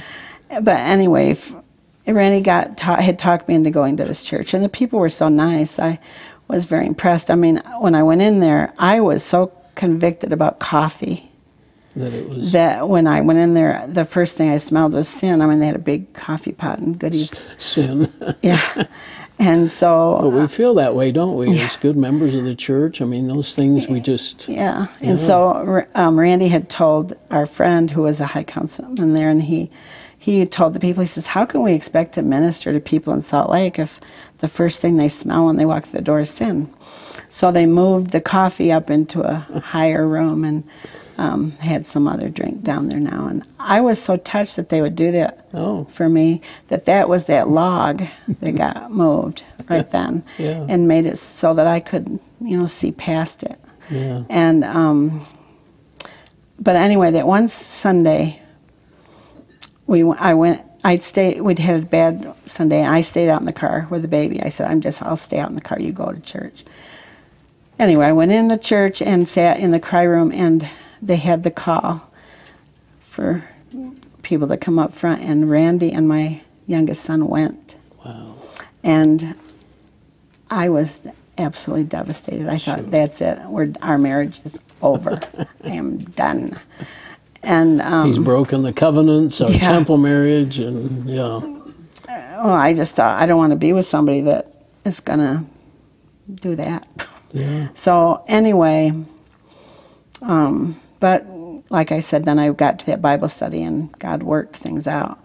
But 0.50 0.78
anyway, 0.80 1.30
f- 1.30 1.54
Randy 2.06 2.40
got 2.40 2.76
ta- 2.76 3.00
had 3.00 3.18
talked 3.18 3.48
me 3.48 3.54
into 3.54 3.70
going 3.70 3.96
to 3.96 4.04
this 4.04 4.24
church, 4.24 4.54
and 4.54 4.64
the 4.64 4.68
people 4.68 4.98
were 5.00 5.08
so 5.08 5.28
nice. 5.28 5.78
I 5.78 5.98
was 6.48 6.64
very 6.64 6.86
impressed. 6.86 7.30
I 7.30 7.34
mean, 7.34 7.60
when 7.80 7.94
I 7.94 8.02
went 8.02 8.22
in 8.22 8.40
there, 8.40 8.72
I 8.78 9.00
was 9.00 9.22
so 9.22 9.52
convicted 9.74 10.32
about 10.32 10.58
coffee 10.60 11.30
that 11.96 12.12
it 12.12 12.28
was 12.28 12.52
that 12.52 12.88
when 12.88 13.06
I 13.06 13.22
went 13.22 13.38
in 13.38 13.54
there, 13.54 13.84
the 13.88 14.04
first 14.04 14.36
thing 14.36 14.50
I 14.50 14.58
smelled 14.58 14.92
was 14.94 15.08
sin. 15.08 15.40
I 15.40 15.46
mean, 15.46 15.60
they 15.60 15.66
had 15.66 15.76
a 15.76 15.80
big 15.80 16.12
coffee 16.12 16.52
pot 16.52 16.78
and 16.78 16.98
goodies. 16.98 17.32
sin. 17.56 18.12
Yeah, 18.42 18.84
and 19.38 19.70
so 19.70 20.18
but 20.22 20.28
we 20.30 20.46
feel 20.46 20.74
that 20.74 20.94
way, 20.94 21.10
don't 21.10 21.36
we? 21.36 21.58
As 21.60 21.76
good 21.76 21.96
members 21.96 22.34
of 22.34 22.44
the 22.44 22.54
church, 22.54 23.02
I 23.02 23.04
mean, 23.06 23.28
those 23.28 23.54
things 23.54 23.88
we 23.88 24.00
just 24.00 24.48
Yeah, 24.48 24.86
and 25.00 25.18
so 25.18 25.84
um, 25.94 26.18
Randy 26.18 26.48
had 26.48 26.68
told 26.70 27.16
our 27.30 27.46
friend 27.46 27.90
who 27.90 28.02
was 28.02 28.20
a 28.20 28.26
high 28.26 28.44
councilman 28.44 29.14
there, 29.14 29.30
and 29.30 29.42
he 29.42 29.70
he 30.26 30.44
told 30.46 30.72
the 30.74 30.80
people, 30.80 31.02
he 31.02 31.06
says, 31.06 31.28
"How 31.28 31.44
can 31.44 31.62
we 31.62 31.72
expect 31.72 32.14
to 32.14 32.22
minister 32.22 32.72
to 32.72 32.80
people 32.80 33.12
in 33.12 33.22
Salt 33.22 33.48
Lake 33.48 33.78
if 33.78 34.00
the 34.38 34.48
first 34.48 34.80
thing 34.80 34.96
they 34.96 35.08
smell 35.08 35.46
when 35.46 35.56
they 35.56 35.64
walk 35.66 35.84
through 35.84 35.98
the 36.00 36.04
door 36.04 36.20
is 36.20 36.30
sin?" 36.30 36.68
So 37.28 37.52
they 37.52 37.66
moved 37.66 38.10
the 38.10 38.20
coffee 38.20 38.72
up 38.72 38.90
into 38.90 39.22
a 39.22 39.34
higher 39.74 40.06
room 40.06 40.44
and 40.44 40.64
um, 41.18 41.52
had 41.60 41.86
some 41.86 42.08
other 42.08 42.28
drink 42.28 42.62
down 42.64 42.88
there 42.88 42.98
now. 43.00 43.26
And 43.26 43.42
I 43.60 43.80
was 43.80 43.98
so 44.02 44.16
touched 44.16 44.56
that 44.56 44.68
they 44.68 44.82
would 44.82 44.96
do 44.96 45.10
that 45.12 45.46
Oh. 45.54 45.84
for 45.90 46.08
me 46.08 46.40
that 46.68 46.84
that 46.86 47.08
was 47.08 47.26
that 47.26 47.48
log 47.48 48.02
that 48.40 48.52
got 48.56 48.90
moved 49.04 49.42
right 49.70 49.88
then 49.92 50.22
Yeah. 50.38 50.66
and 50.68 50.86
made 50.88 51.06
it 51.06 51.18
so 51.18 51.54
that 51.54 51.66
I 51.68 51.80
could, 51.80 52.18
you 52.40 52.56
know, 52.58 52.66
see 52.66 52.90
past 52.92 53.42
it. 53.44 53.58
yeah. 53.90 54.24
And 54.28 54.64
um, 54.64 55.24
but 56.58 56.76
anyway, 56.76 57.10
that 57.12 57.26
one 57.26 57.48
Sunday, 57.48 58.40
we 59.86 60.02
I 60.02 60.34
went. 60.34 60.62
I'd 60.84 61.02
stay. 61.02 61.40
We'd 61.40 61.58
had 61.58 61.82
a 61.82 61.86
bad 61.86 62.34
Sunday, 62.44 62.80
and 62.80 62.94
I 62.94 63.00
stayed 63.00 63.28
out 63.28 63.40
in 63.40 63.46
the 63.46 63.52
car 63.52 63.86
with 63.90 64.02
the 64.02 64.08
baby. 64.08 64.42
I 64.42 64.48
said, 64.48 64.70
"I'm 64.70 64.80
just. 64.80 65.02
I'll 65.02 65.16
stay 65.16 65.38
out 65.38 65.48
in 65.48 65.54
the 65.54 65.60
car. 65.60 65.80
You 65.80 65.92
go 65.92 66.12
to 66.12 66.20
church." 66.20 66.64
Anyway, 67.78 68.06
I 68.06 68.12
went 68.12 68.32
in 68.32 68.48
the 68.48 68.56
church 68.56 69.02
and 69.02 69.28
sat 69.28 69.58
in 69.58 69.70
the 69.70 69.80
cry 69.80 70.04
room, 70.04 70.32
and 70.32 70.68
they 71.02 71.16
had 71.16 71.42
the 71.42 71.50
call 71.50 72.10
for 73.00 73.44
people 74.22 74.48
to 74.48 74.56
come 74.56 74.78
up 74.78 74.92
front, 74.92 75.22
and 75.22 75.50
Randy 75.50 75.92
and 75.92 76.08
my 76.08 76.40
youngest 76.66 77.04
son 77.04 77.28
went. 77.28 77.76
Wow. 78.04 78.34
And 78.82 79.34
I 80.50 80.68
was 80.68 81.06
absolutely 81.38 81.84
devastated. 81.84 82.48
I 82.48 82.58
thought, 82.58 82.90
that's 82.90 83.20
it. 83.20 83.38
We're, 83.42 83.72
our 83.82 83.98
marriage 83.98 84.40
is 84.44 84.60
over. 84.82 85.20
I 85.64 85.70
am 85.70 85.98
done. 85.98 86.58
And 87.46 87.80
um, 87.80 88.06
He's 88.08 88.18
broken 88.18 88.62
the 88.64 88.72
covenants, 88.72 89.40
of 89.40 89.50
Yeah. 89.50 89.60
temple 89.60 89.98
marriage, 89.98 90.58
and 90.58 91.08
yeah. 91.08 91.38
well, 92.08 92.50
I 92.52 92.74
just 92.74 92.96
thought, 92.96 93.22
I 93.22 93.26
don't 93.26 93.38
want 93.38 93.52
to 93.52 93.56
be 93.56 93.72
with 93.72 93.86
somebody 93.86 94.20
that 94.22 94.64
is 94.84 94.98
going 94.98 95.20
to 95.20 95.44
do 96.42 96.56
that. 96.56 96.88
Yeah. 97.32 97.68
So, 97.76 98.24
anyway, 98.26 98.92
um, 100.22 100.80
but 100.98 101.24
like 101.70 101.92
I 101.92 102.00
said, 102.00 102.24
then 102.24 102.38
I 102.40 102.50
got 102.50 102.80
to 102.80 102.86
that 102.86 103.00
Bible 103.00 103.28
study 103.28 103.62
and 103.62 103.96
God 104.00 104.24
worked 104.24 104.56
things 104.56 104.86
out. 104.88 105.18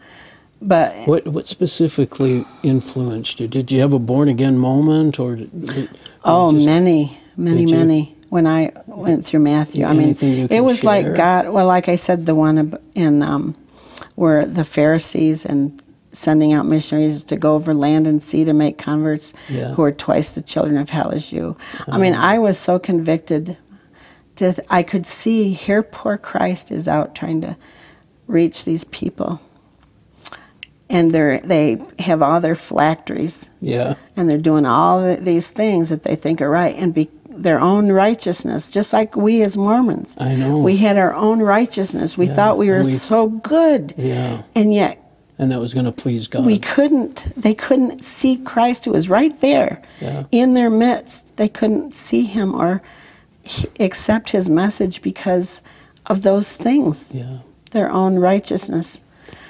But 0.61 0.93
What 1.07 1.25
what 1.27 1.47
specifically 1.47 2.45
influenced 2.61 3.39
you? 3.39 3.47
Did 3.47 3.71
you 3.71 3.79
have 3.81 3.93
a 3.93 3.99
born 3.99 4.29
again 4.29 4.59
moment, 4.59 5.19
or 5.19 5.37
did, 5.37 5.89
Oh, 6.23 6.51
just- 6.53 6.67
many, 6.67 7.17
many, 7.35 7.65
many. 7.65 8.15
When 8.31 8.47
I 8.47 8.71
went 8.85 9.25
through 9.25 9.41
Matthew, 9.41 9.83
I 9.83 9.91
mean, 9.91 10.15
it 10.49 10.61
was 10.61 10.79
share? 10.79 10.87
like 11.03 11.15
God. 11.17 11.49
Well, 11.49 11.67
like 11.67 11.89
I 11.89 11.95
said, 11.97 12.25
the 12.25 12.33
one 12.33 12.79
in 12.95 13.21
um, 13.21 13.57
where 14.15 14.45
the 14.45 14.63
Pharisees 14.63 15.45
and 15.45 15.83
sending 16.13 16.53
out 16.53 16.65
missionaries 16.65 17.25
to 17.25 17.35
go 17.35 17.55
over 17.55 17.73
land 17.73 18.07
and 18.07 18.23
sea 18.23 18.45
to 18.45 18.53
make 18.53 18.77
converts 18.77 19.33
Yeah. 19.49 19.73
who 19.73 19.83
are 19.83 19.91
twice 19.91 20.31
the 20.31 20.41
children 20.41 20.77
of 20.77 20.89
hell 20.89 21.11
as 21.11 21.33
you. 21.33 21.57
I 21.89 21.97
mean, 21.97 22.13
I 22.13 22.39
was 22.39 22.57
so 22.57 22.79
convicted. 22.79 23.57
To 24.37 24.53
th- 24.53 24.65
I 24.69 24.81
could 24.83 25.05
see 25.05 25.51
here, 25.51 25.83
poor 25.83 26.17
Christ 26.17 26.71
is 26.71 26.87
out 26.87 27.13
trying 27.13 27.41
to 27.41 27.57
reach 28.27 28.63
these 28.63 28.85
people, 28.85 29.41
and 30.89 31.11
they're 31.11 31.39
they 31.41 31.81
have 31.99 32.21
all 32.21 32.39
their 32.39 32.55
phylacteries 32.55 33.49
yeah, 33.59 33.95
and 34.15 34.29
they're 34.29 34.37
doing 34.37 34.65
all 34.65 35.01
th- 35.03 35.19
these 35.19 35.49
things 35.49 35.89
that 35.89 36.03
they 36.03 36.15
think 36.15 36.41
are 36.41 36.49
right 36.49 36.75
and 36.77 36.93
be 36.93 37.09
their 37.43 37.59
own 37.59 37.91
righteousness 37.91 38.67
just 38.67 38.93
like 38.93 39.15
we 39.15 39.41
as 39.41 39.57
mormons 39.57 40.15
I 40.17 40.35
know. 40.35 40.59
we 40.59 40.77
had 40.77 40.97
our 40.97 41.13
own 41.13 41.41
righteousness 41.41 42.17
we 42.17 42.27
Yeah, 42.27 42.35
thought 42.35 42.57
we 42.57 42.69
were 42.69 42.83
we- 42.83 42.91
so 42.93 43.27
good 43.29 43.93
yeah, 43.97 44.43
and 44.55 44.73
yet 44.73 44.97
and 45.39 45.51
that 45.51 45.59
was 45.59 45.73
going 45.73 45.85
to 45.85 45.91
please 45.91 46.27
God. 46.27 46.45
we 46.45 46.59
couldn't 46.59 47.25
they 47.35 47.55
couldn't 47.55 48.03
see 48.03 48.37
christ 48.37 48.85
who 48.85 48.91
was 48.91 49.09
right 49.09 49.39
there 49.41 49.81
Yeah. 49.99 50.23
in 50.31 50.53
their 50.53 50.69
midst 50.69 51.35
they 51.37 51.49
couldn't 51.49 51.93
see 51.93 52.23
him 52.23 52.53
or 52.53 52.81
accept 53.79 54.29
his 54.29 54.49
message 54.49 55.01
because 55.01 55.61
of 56.05 56.21
those 56.21 56.55
things 56.55 57.13
yeah, 57.13 57.39
their 57.71 57.89
own 57.91 58.17
righteousness 58.19 59.01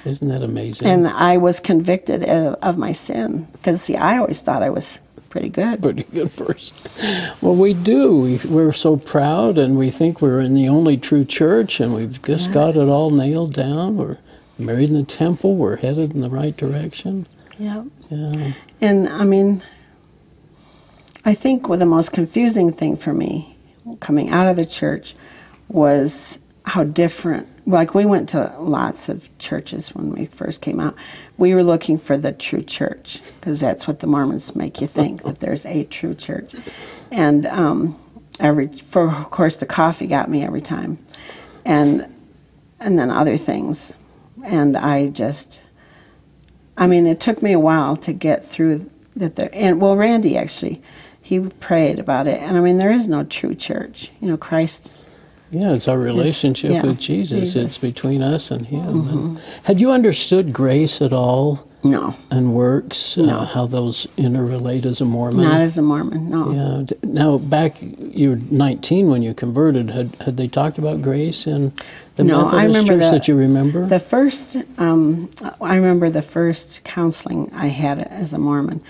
isn't 0.04 0.28
that 0.28 0.42
amazing? 0.42 0.88
and 0.88 1.06
i 1.08 1.36
was 1.36 1.60
convicted 1.60 2.22
of, 2.24 2.54
of 2.62 2.78
my 2.78 2.92
sin 2.92 3.46
because 3.52 3.82
see 3.82 3.96
i 3.96 4.16
always 4.18 4.40
thought 4.40 4.62
i 4.62 4.70
was 4.70 4.98
pretty 5.32 5.48
good 5.48 5.80
pretty 5.80 6.02
good 6.02 6.36
person. 6.36 6.76
Well, 7.40 7.56
we 7.56 7.72
do. 7.72 8.14
We, 8.20 8.36
we're 8.44 8.70
so 8.72 8.98
proud, 8.98 9.56
and 9.56 9.78
we 9.78 9.90
think 9.90 10.20
we're 10.20 10.40
in 10.40 10.52
the 10.54 10.68
only 10.68 10.98
true 10.98 11.24
church, 11.24 11.80
and 11.80 11.94
we've 11.94 12.20
just 12.22 12.52
got 12.52 12.76
it 12.76 12.86
all 12.88 13.08
nailed 13.08 13.54
down. 13.54 13.96
We're 13.96 14.18
married 14.58 14.90
in 14.90 14.96
the 14.96 15.04
temple. 15.04 15.56
We're 15.56 15.76
headed 15.76 16.12
in 16.12 16.20
the 16.20 16.28
right 16.28 16.54
direction. 16.54 17.26
yeah 17.58 17.84
Yeah, 18.10 18.52
And 18.82 19.08
I 19.08 19.24
mean, 19.24 19.62
I 21.24 21.32
think 21.32 21.66
well, 21.66 21.78
the 21.78 21.86
most 21.86 22.12
confusing 22.12 22.70
thing 22.70 22.98
for 22.98 23.14
me 23.14 23.56
coming 24.00 24.28
out 24.28 24.48
of 24.48 24.56
the 24.56 24.66
church 24.66 25.16
was 25.68 26.38
how 26.64 26.84
different. 26.84 27.48
Like 27.66 27.94
we 27.94 28.04
went 28.06 28.28
to 28.30 28.54
lots 28.58 29.08
of 29.08 29.36
churches 29.38 29.94
when 29.94 30.10
we 30.10 30.26
first 30.26 30.60
came 30.60 30.80
out. 30.80 30.96
We 31.38 31.54
were 31.54 31.62
looking 31.62 31.98
for 31.98 32.16
the 32.16 32.32
true 32.32 32.62
church 32.62 33.20
because 33.40 33.60
that's 33.60 33.86
what 33.86 34.00
the 34.00 34.06
Mormons 34.06 34.54
make 34.54 34.80
you 34.80 34.86
think 34.86 35.22
that 35.22 35.40
there's 35.40 35.66
a 35.66 35.84
true 35.84 36.14
church. 36.14 36.54
And 37.10 37.46
um, 37.46 37.98
every, 38.40 38.68
for 38.68 39.08
of 39.08 39.30
course, 39.30 39.56
the 39.56 39.66
coffee 39.66 40.06
got 40.06 40.28
me 40.28 40.42
every 40.42 40.60
time, 40.60 40.98
and 41.64 42.06
and 42.80 42.98
then 42.98 43.10
other 43.10 43.36
things, 43.36 43.92
and 44.44 44.76
I 44.76 45.08
just. 45.08 45.60
I 46.74 46.86
mean, 46.86 47.06
it 47.06 47.20
took 47.20 47.42
me 47.42 47.52
a 47.52 47.60
while 47.60 47.98
to 47.98 48.14
get 48.14 48.46
through 48.46 48.90
that. 49.14 49.36
There, 49.36 49.50
and 49.52 49.78
well, 49.78 49.94
Randy 49.94 50.38
actually, 50.38 50.82
he 51.20 51.38
prayed 51.38 51.98
about 51.98 52.26
it, 52.26 52.40
and 52.40 52.56
I 52.56 52.60
mean, 52.60 52.78
there 52.78 52.90
is 52.90 53.08
no 53.08 53.24
true 53.24 53.54
church. 53.54 54.10
You 54.20 54.28
know, 54.28 54.36
Christ 54.38 54.90
Yeah, 55.52 55.74
it's 55.74 55.86
our 55.86 55.98
relationship 55.98 56.72
yeah, 56.72 56.82
with 56.82 56.98
Jesus. 56.98 57.40
Jesus. 57.40 57.56
Mm-hmm. 57.56 57.66
It's 57.66 57.78
between 57.78 58.22
us 58.22 58.50
and 58.50 58.66
Him. 58.66 59.08
And 59.08 59.38
had 59.64 59.78
you 59.78 59.90
understood 59.90 60.54
grace 60.54 61.02
at 61.02 61.12
all 61.12 61.68
No, 61.84 62.14
and 62.30 62.54
works? 62.54 63.18
No. 63.18 63.40
Uh, 63.40 63.44
how 63.44 63.66
those 63.66 64.06
interrelate 64.16 64.86
as 64.86 65.02
a 65.02 65.04
Mormon? 65.04 65.44
not 65.44 65.60
as 65.60 65.76
a 65.76 65.82
Mormon. 65.82 66.30
No. 66.30 66.52
yeah. 66.52 66.96
Now, 67.02 67.36
back 67.36 67.76
you 67.82 68.30
were 68.30 68.36
19 68.36 69.10
when 69.10 69.20
you 69.20 69.34
converted. 69.34 69.90
Had 69.90 70.16
had 70.22 70.38
they 70.38 70.48
talked 70.48 70.78
about 70.78 71.02
grace 71.02 71.46
in 71.46 71.72
the 72.16 72.24
No, 72.24 72.50
Methodist 72.50 72.86
church 72.86 73.00
the- 73.00 73.10
that 73.10 73.28
you 73.28 73.34
remember? 73.36 73.86
The 73.86 74.00
first, 74.00 74.56
um, 74.78 75.28
I 75.60 75.76
remember 75.76 76.08
the 76.08 76.22
first 76.22 76.80
counseling 76.84 77.50
I 77.54 77.66
had 77.66 77.98
as 78.04 78.32
a 78.32 78.38
Mormon 78.38 78.80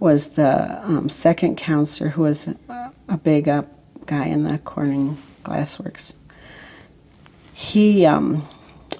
was 0.00 0.30
the 0.30 0.80
um, 0.84 1.08
second 1.08 1.56
counselor 1.56 2.10
who 2.10 2.22
was 2.22 2.48
a, 2.48 2.90
a 3.08 3.16
big 3.16 3.48
up 3.48 3.66
guy 4.06 4.26
in 4.26 4.42
the 4.42 4.58
Corning 4.58 5.16
Glassworks. 5.48 6.14
He 7.54 8.06
um, 8.06 8.46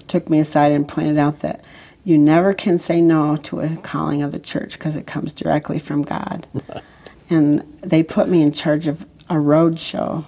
took 0.07 0.29
me 0.29 0.39
aside 0.39 0.71
and 0.71 0.87
pointed 0.87 1.17
out 1.17 1.39
that 1.41 1.63
you 2.03 2.17
never 2.17 2.53
can 2.53 2.77
say 2.77 3.01
no 3.01 3.37
to 3.37 3.59
a 3.61 3.75
calling 3.77 4.23
of 4.23 4.31
the 4.31 4.39
church 4.39 4.73
because 4.73 4.95
it 4.95 5.05
comes 5.05 5.33
directly 5.33 5.79
from 5.79 6.03
God. 6.03 6.47
And 7.31 7.61
they 7.81 8.01
put 8.01 8.27
me 8.27 8.41
in 8.41 8.51
charge 8.51 8.87
of 8.87 9.05
a 9.29 9.39
road 9.39 9.79
show 9.79 10.25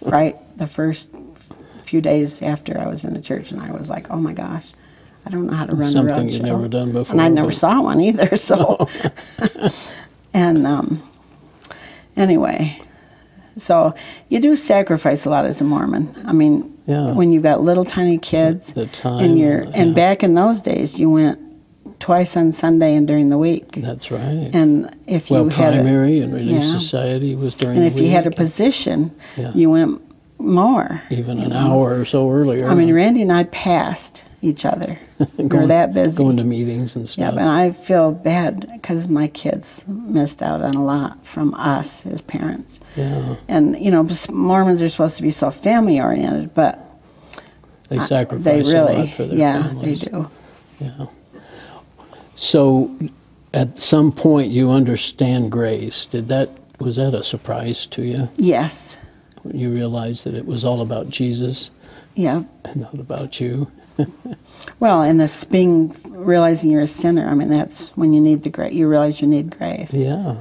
right 0.00 0.36
the 0.56 0.66
first 0.66 1.10
few 1.82 2.00
days 2.00 2.40
after 2.40 2.78
I 2.78 2.86
was 2.86 3.04
in 3.04 3.12
the 3.12 3.20
church, 3.20 3.52
and 3.52 3.60
I 3.60 3.70
was 3.72 3.90
like, 3.90 4.10
"Oh 4.10 4.16
my 4.18 4.32
gosh, 4.32 4.72
I 5.26 5.30
don't 5.30 5.46
know 5.46 5.52
how 5.52 5.66
to 5.66 5.74
run 5.74 5.88
a 5.88 5.92
Something 5.92 6.16
road 6.16 6.32
you'd 6.32 6.38
show." 6.38 6.44
never 6.44 6.68
done 6.68 6.92
before, 6.92 7.12
and 7.12 7.20
I 7.20 7.28
never 7.28 7.52
saw 7.52 7.82
one 7.82 8.00
either. 8.00 8.36
So, 8.38 8.88
and 10.34 10.66
um, 10.66 11.02
anyway, 12.16 12.80
so 13.56 13.94
you 14.28 14.40
do 14.40 14.56
sacrifice 14.56 15.24
a 15.24 15.30
lot 15.30 15.44
as 15.46 15.60
a 15.60 15.64
Mormon. 15.64 16.14
I 16.24 16.32
mean, 16.32 16.72
Yeah. 16.86 17.14
when 17.14 17.32
you've 17.32 17.42
got 17.42 17.62
little 17.62 17.84
tiny 17.84 18.18
kids, 18.18 18.72
The 18.72 18.86
time, 18.86 19.24
and 19.24 19.38
you're 19.38 19.60
and 19.74 19.88
yeah. 19.88 19.94
back 19.94 20.22
in 20.22 20.34
those 20.34 20.60
days, 20.60 20.98
you 20.98 21.10
went 21.10 21.38
twice 22.00 22.36
on 22.36 22.52
Sunday 22.52 22.94
and 22.94 23.06
during 23.08 23.30
the 23.30 23.38
week. 23.38 23.72
That's 23.76 24.10
right. 24.10 24.50
And 24.52 24.94
if 25.06 25.30
well, 25.30 25.44
you 25.44 25.50
had 25.50 25.72
a, 25.72 25.76
primary 25.76 26.20
and 26.20 26.34
relief 26.34 26.62
yeah. 26.62 26.78
society 26.78 27.34
was 27.34 27.54
during 27.54 27.78
and 27.78 27.86
the 27.86 27.90
if 27.90 27.98
you 27.98 28.10
had 28.10 28.26
a 28.26 28.30
position, 28.30 29.10
you 29.54 29.70
went 29.70 30.02
more. 30.46 31.02
even 31.10 31.38
an 31.38 31.52
hour 31.52 31.98
or 32.00 32.04
so 32.04 32.30
earlier. 32.30 32.68
I 32.68 32.74
mean, 32.74 32.92
Randy 32.94 33.22
and 33.22 33.32
I 33.32 33.44
passed 33.44 34.24
each 34.42 34.64
other. 34.64 34.98
we 35.18 35.26
were 35.44 35.48
going- 35.48 35.68
that 35.68 35.94
busy. 35.94 36.16
going 36.22 36.36
to 36.36 36.44
meetings 36.44 36.96
and 36.96 37.08
stuff. 37.08 37.34
yeah, 37.34 37.40
and 37.40 37.48
I 37.48 37.72
feel 37.72 38.12
bad 38.12 38.68
because 38.72 39.08
my 39.08 39.28
kids 39.28 39.84
missed 39.88 40.42
out 40.42 40.60
on 40.62 40.74
a 40.74 40.84
lot 40.84 41.24
from 41.26 41.54
us 41.54 42.04
as 42.06 42.20
parents. 42.20 42.80
yeah, 42.96 43.36
And 43.48 43.78
you 43.78 43.90
know, 43.90 44.06
Mormons 44.30 44.82
are 44.82 44.88
supposed 44.88 45.16
to 45.16 45.22
be 45.22 45.30
so 45.30 45.50
family 45.50 46.00
oriented, 46.00 46.54
but 46.54 46.80
they 47.88 48.00
sacrifice 48.00 48.66
they 48.66 48.72
really, 48.72 48.94
a 48.94 48.98
lot 49.00 49.14
for 49.14 49.26
their 49.26 49.36
yeah, 49.38 49.62
families. 49.62 50.00
they 50.02 50.10
do. 50.10 50.30
Yeah. 50.80 51.06
So, 52.36 52.96
at 53.52 53.78
some 53.78 54.10
point, 54.10 54.50
you 54.50 54.70
understand 54.70 55.52
grace. 55.52 56.04
Did 56.06 56.28
that 56.28 56.50
was 56.80 56.96
that 56.96 57.14
a 57.14 57.22
surprise 57.22 57.86
to 57.86 58.02
you? 58.02 58.28
Yes, 58.36 58.98
You 59.52 59.70
realized 59.70 60.24
that 60.24 60.34
it 60.34 60.46
was 60.46 60.64
all 60.64 60.80
about 60.80 61.08
Jesus 61.10 61.70
yeah. 62.14 62.44
and 62.64 62.76
not 62.76 62.94
about 62.94 63.40
you. 63.40 63.70
Well, 64.80 65.02
and 65.02 65.20
this 65.20 65.44
being 65.44 65.94
realizing 66.08 66.70
you're 66.70 66.82
a 66.82 66.86
sinner. 66.86 67.28
I 67.28 67.34
mean, 67.34 67.48
that's 67.48 67.90
when 67.90 68.12
you 68.12 68.20
need 68.20 68.42
the 68.42 68.50
grace. 68.50 68.72
You 68.72 68.88
realize 68.88 69.20
you 69.20 69.28
need 69.28 69.56
grace 69.56 69.92
Yeah. 69.94 70.36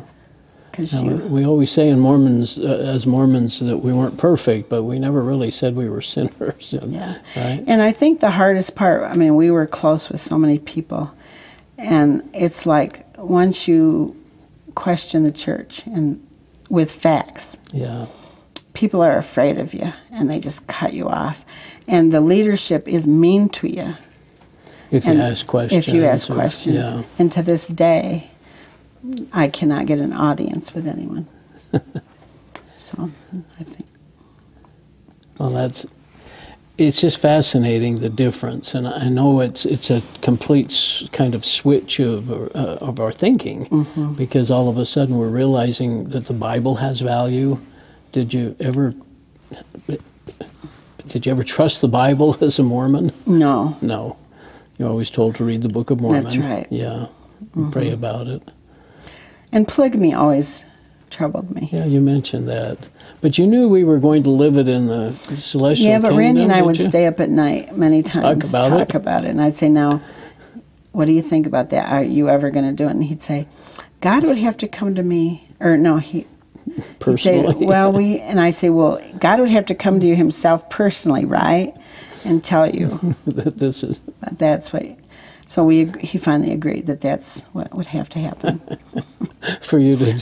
because 0.72 0.94
Now, 0.94 1.04
we, 1.04 1.10
you. 1.10 1.16
we 1.30 1.46
always 1.46 1.72
say 1.72 1.88
in 1.90 2.00
Mormons, 2.00 2.58
uh, 2.58 2.62
as 2.64 3.06
Mormons, 3.06 3.60
that 3.60 3.78
we 3.78 3.94
weren't 3.94 4.18
perfect, 4.18 4.70
but 4.70 4.84
we 4.84 4.98
never 4.98 5.22
really 5.22 5.52
said 5.52 5.76
we 5.76 5.88
were 5.90 6.02
sinners. 6.16 6.74
and- 6.74 6.94
Yeah. 6.94 7.20
Right. 7.36 7.64
And 7.68 7.82
I 7.82 7.92
think 7.92 8.22
the 8.22 8.32
hardest 8.32 8.76
part, 8.76 9.04
I 9.04 9.14
mean, 9.16 9.36
we 9.36 9.52
were 9.52 9.68
close 9.68 10.10
with 10.10 10.22
so 10.22 10.38
many 10.38 10.58
people, 10.58 11.12
and 11.78 12.28
it's 12.34 12.66
like 12.66 13.06
once 13.20 13.68
you 13.68 14.16
question 14.74 15.24
the 15.24 15.32
church 15.32 15.84
and 15.86 16.26
with 16.70 16.92
facts, 16.92 17.58
Yeah. 17.72 18.08
People 18.74 19.02
are 19.02 19.18
afraid 19.18 19.58
of 19.58 19.74
you 19.74 19.92
and 20.12 20.30
they 20.30 20.40
just 20.40 20.66
cut 20.68 20.94
you 20.94 21.08
off. 21.10 21.46
And 21.88 22.12
the 22.12 22.22
leadership 22.22 22.88
is 22.88 23.06
mean 23.08 23.50
to 23.50 23.68
you. 23.68 23.96
If 24.92 25.06
you 25.06 25.14
ask 25.14 25.46
questions. 25.48 25.88
If 25.88 25.94
you 25.94 26.06
ask 26.06 26.30
or- 26.30 26.36
questions. 26.36 26.76
Yeah. 26.76 27.04
And 27.20 27.32
to 27.32 27.42
this 27.42 27.68
day, 27.68 28.30
I 29.34 29.48
cannot 29.48 29.86
get 29.86 30.00
an 30.00 30.14
audience 30.14 30.74
with 30.74 30.88
anyone. 30.88 31.28
so 32.78 33.10
I 33.60 33.64
think. 33.64 33.88
Well, 35.38 35.50
that's 35.50 35.86
it's 36.78 37.02
just 37.02 37.20
fascinating 37.20 37.96
the 37.96 38.10
difference, 38.10 38.74
and 38.74 38.88
I 38.88 39.10
know 39.10 39.42
it's 39.42 39.66
it's 39.66 39.90
a 39.92 40.02
complete 40.22 40.68
s- 40.68 41.08
kind 41.12 41.36
of 41.36 41.44
switch 41.46 42.00
of 42.00 42.32
uh, 42.32 42.78
of 42.82 43.00
our 43.00 43.12
thinking 43.12 43.66
Mm-hmm. 43.66 44.14
because 44.14 44.50
all 44.52 44.70
of 44.70 44.78
a 44.78 44.86
sudden 44.86 45.18
we're 45.18 45.28
realizing 45.30 46.10
that 46.10 46.26
the 46.26 46.34
Bible 46.34 46.76
has 46.76 47.00
value. 47.02 47.60
Did 48.14 48.34
you 48.34 48.56
ever 48.60 48.94
did 51.08 51.26
you 51.26 51.32
ever 51.32 51.44
trust 51.44 51.82
the 51.82 51.88
Bible 51.88 52.38
as 52.42 52.60
a 52.60 52.64
Mormon? 52.64 53.12
No. 53.26 53.76
No, 53.82 54.18
you're 54.78 54.88
always 54.90 55.10
told 55.10 55.36
to 55.36 55.44
read 55.44 55.62
the 55.64 55.70
Book 55.70 55.90
of 55.90 56.00
Mormon. 56.00 56.24
That's 56.24 56.38
right. 56.38 56.66
Mm-hmm. 56.70 56.76
Yeah, 56.76 57.08
and 57.56 57.74
pray 57.74 57.92
about 57.92 58.28
it. 58.28 58.42
And 59.52 59.68
polygamy 59.68 60.14
always 60.14 60.64
troubled 61.10 61.52
me. 61.54 61.70
Yeah, 61.72 61.86
you 61.86 62.02
mentioned 62.02 62.48
that, 62.50 62.88
but 63.22 63.38
you 63.38 63.46
knew 63.48 63.68
we 63.68 63.84
were 63.84 64.00
going 64.00 64.24
to 64.24 64.30
live 64.30 64.58
it 64.58 64.68
in 64.68 64.88
the 64.88 65.14
celestial 65.36 65.88
Yeah, 65.90 65.98
but 66.00 66.10
kingdom. 66.10 66.18
Randy 66.20 66.44
and 66.44 66.54
I 66.54 66.62
would 66.62 66.78
you? 66.80 66.86
stay 66.86 67.06
up 67.08 67.20
at 67.20 67.30
night 67.30 67.76
many 67.78 68.02
times 68.04 68.50
talk 68.50 68.50
about 68.50 68.70
talk 68.78 68.90
it? 68.90 68.96
about 68.96 69.26
it, 69.26 69.30
and 69.32 69.42
I'd 69.42 69.56
say, 69.58 69.70
"Now, 69.70 70.02
what 70.92 71.06
do 71.06 71.12
you 71.12 71.22
think 71.24 71.46
about 71.48 71.72
that? 71.72 71.92
Are 71.92 72.04
you 72.04 72.30
ever 72.30 72.50
going 72.52 72.66
to 72.66 72.72
do 72.74 72.88
it?" 72.88 72.92
And 72.92 73.04
he'd 73.04 73.22
say, 73.24 73.48
"God 74.02 74.24
would 74.24 74.38
have 74.38 74.56
to 74.58 74.68
come 74.68 74.94
to 74.96 75.04
me." 75.04 75.48
Or 75.60 75.78
no, 75.78 75.98
he 75.98 76.26
he'd 77.06 77.20
say, 77.20 77.42
"Well, 77.42 77.92
we," 77.92 78.20
and 78.20 78.40
I 78.40 78.50
say, 78.50 78.70
"Well, 78.70 79.02
God 79.20 79.40
would 79.40 79.50
have 79.50 79.66
to 79.68 79.76
come 79.76 80.00
to 80.00 80.06
you 80.06 80.16
Himself 80.16 80.70
personally, 80.70 81.26
right, 81.26 81.74
and 82.26 82.44
tell 82.44 82.70
you 82.70 83.16
that 83.26 83.58
this 83.58 83.84
is 83.84 84.00
that 84.22 84.40
that's 84.40 84.74
what." 84.74 84.84
So 85.46 85.64
we 85.64 85.86
he 86.00 86.18
finally 86.18 86.52
agreed 86.52 86.88
that 86.88 87.02
that's 87.02 87.42
what 87.54 87.74
would 87.76 87.88
have 87.88 88.10
to 88.10 88.20
happen. 88.20 88.62
for 89.62 89.78
you 89.78 89.96
to 89.98 90.20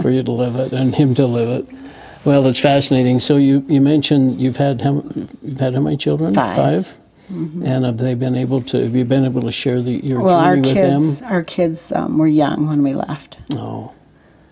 for 0.00 0.10
you 0.10 0.22
to 0.22 0.32
live 0.32 0.56
it 0.56 0.72
and 0.72 0.94
him 0.94 1.14
to 1.14 1.26
live 1.26 1.48
it. 1.48 1.76
Well, 2.24 2.46
it's 2.46 2.58
fascinating. 2.58 3.20
So 3.20 3.36
you, 3.36 3.64
you 3.68 3.80
mentioned 3.80 4.40
you've 4.40 4.56
had 4.56 4.80
how 4.80 5.04
you've 5.42 5.58
had 5.58 5.74
how 5.74 5.80
many 5.80 5.96
children? 5.96 6.34
5 6.34 6.96
And 7.28 7.84
have 7.84 7.98
they 7.98 8.14
been 8.14 8.36
able 8.36 8.60
to? 8.62 8.82
Have 8.82 8.94
you 8.94 9.04
been 9.04 9.24
able 9.24 9.42
to 9.42 9.52
share 9.52 9.80
the, 9.82 9.92
your 9.92 10.20
well, 10.20 10.36
our 10.36 10.54
journey 10.56 10.68
with 10.68 10.76
kids, 10.76 11.20
them? 11.20 11.32
our 11.32 11.42
kids 11.42 11.92
um, 11.92 12.18
were 12.18 12.26
young 12.26 12.68
when 12.68 12.82
we 12.82 12.94
left. 12.94 13.38
Oh, 13.54 13.92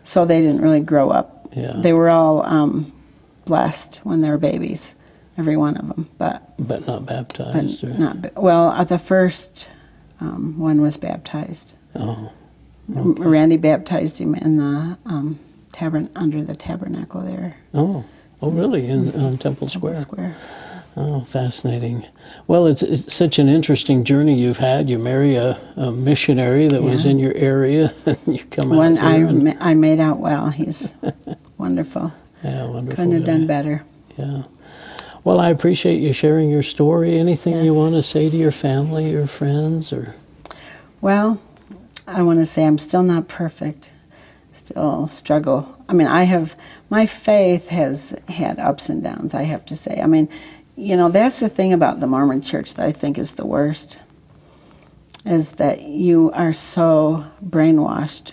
so 0.02 0.24
they 0.24 0.40
didn't 0.40 0.62
really 0.62 0.80
grow 0.80 1.10
up. 1.10 1.39
Yeah. 1.54 1.72
They 1.76 1.92
were 1.92 2.08
all 2.08 2.44
um, 2.46 2.92
blessed 3.44 3.96
when 4.04 4.20
they 4.20 4.30
were 4.30 4.38
babies, 4.38 4.94
every 5.36 5.56
one 5.56 5.76
of 5.76 5.88
them. 5.88 6.08
But, 6.18 6.54
but 6.58 6.86
not 6.86 7.06
baptized. 7.06 7.80
but 7.82 7.90
or, 7.90 7.94
not 7.94 8.42
well. 8.42 8.68
Uh, 8.68 8.84
the 8.84 8.98
first 8.98 9.68
um, 10.20 10.58
one 10.58 10.80
was 10.80 10.96
baptized. 10.96 11.74
oh, 11.96 12.32
M- 12.88 13.14
Randy 13.14 13.56
baptized 13.56 14.18
him 14.18 14.34
in 14.34 14.56
the 14.56 14.98
um, 15.06 15.38
tabern 15.72 16.08
under 16.16 16.42
the 16.42 16.56
tabernacle 16.56 17.20
there, 17.22 17.56
oh, 17.74 18.04
oh, 18.42 18.50
really? 18.50 18.86
In 18.86 19.14
on 19.20 19.38
Temple 19.38 19.68
Square. 19.68 19.96
square. 19.96 20.36
Oh, 20.96 21.20
fascinating. 21.22 22.04
Well, 22.46 22.66
it's, 22.66 22.82
it's 22.82 23.12
such 23.12 23.38
an 23.38 23.48
interesting 23.48 24.02
journey 24.04 24.34
you've 24.34 24.58
had. 24.58 24.90
You 24.90 24.98
marry 24.98 25.36
a, 25.36 25.58
a 25.76 25.90
missionary 25.92 26.66
that 26.68 26.82
was 26.82 27.04
in 27.06 27.18
your 27.18 27.32
area, 27.34 27.94
and 28.06 28.18
you 28.26 28.44
come 28.50 28.70
One 28.70 28.98
out 28.98 29.04
I 29.06 29.14
and- 29.16 29.44
ma- 29.44 29.54
I 29.60 29.74
made 29.74 30.00
out 30.00 30.18
well. 30.18 30.50
He's 30.50 30.92
wonderful. 31.58 32.12
yeah, 32.44 32.66
wonderful. 32.66 32.96
Couldn't 32.96 33.12
have 33.12 33.24
done 33.24 33.46
better. 33.46 33.84
Yeah. 34.16 34.42
Well, 35.22 35.38
I 35.38 35.50
appreciate 35.50 36.00
you 36.00 36.12
sharing 36.12 36.50
your 36.50 36.62
story. 36.62 37.18
Anything 37.18 37.64
you 37.64 37.72
want 37.74 37.94
to 37.94 38.02
say 38.02 38.28
to 38.28 38.36
your 38.36 38.50
family 38.50 39.14
or 39.14 39.26
friends 39.26 39.92
or 39.92 40.14
Well, 41.00 41.40
I 42.06 42.22
want 42.22 42.40
to 42.40 42.46
say 42.46 42.64
I'm 42.66 42.78
still 42.78 43.02
not 43.02 43.28
perfect. 43.28 43.90
still 44.52 45.08
struggle. 45.08 45.76
I 45.88 45.92
mean, 45.92 46.06
I 46.08 46.24
have 46.24 46.56
my 46.88 47.06
faith 47.06 47.68
has 47.68 48.14
had 48.28 48.58
ups 48.58 48.88
and 48.88 49.02
downs. 49.02 49.34
I 49.34 49.42
have 49.42 49.64
to 49.66 49.76
say. 49.76 50.00
I 50.02 50.06
mean, 50.06 50.28
you 50.80 50.96
know, 50.96 51.10
that's 51.10 51.40
the 51.40 51.48
thing 51.48 51.72
about 51.72 52.00
the 52.00 52.06
Mormon 52.06 52.40
Church 52.40 52.74
that 52.74 52.86
I 52.86 52.92
think 52.92 53.18
is 53.18 53.34
the 53.34 53.44
worst, 53.46 53.98
is 55.26 55.52
that 55.52 55.82
you 55.82 56.30
are 56.34 56.52
so 56.52 57.24
brainwashed 57.46 58.32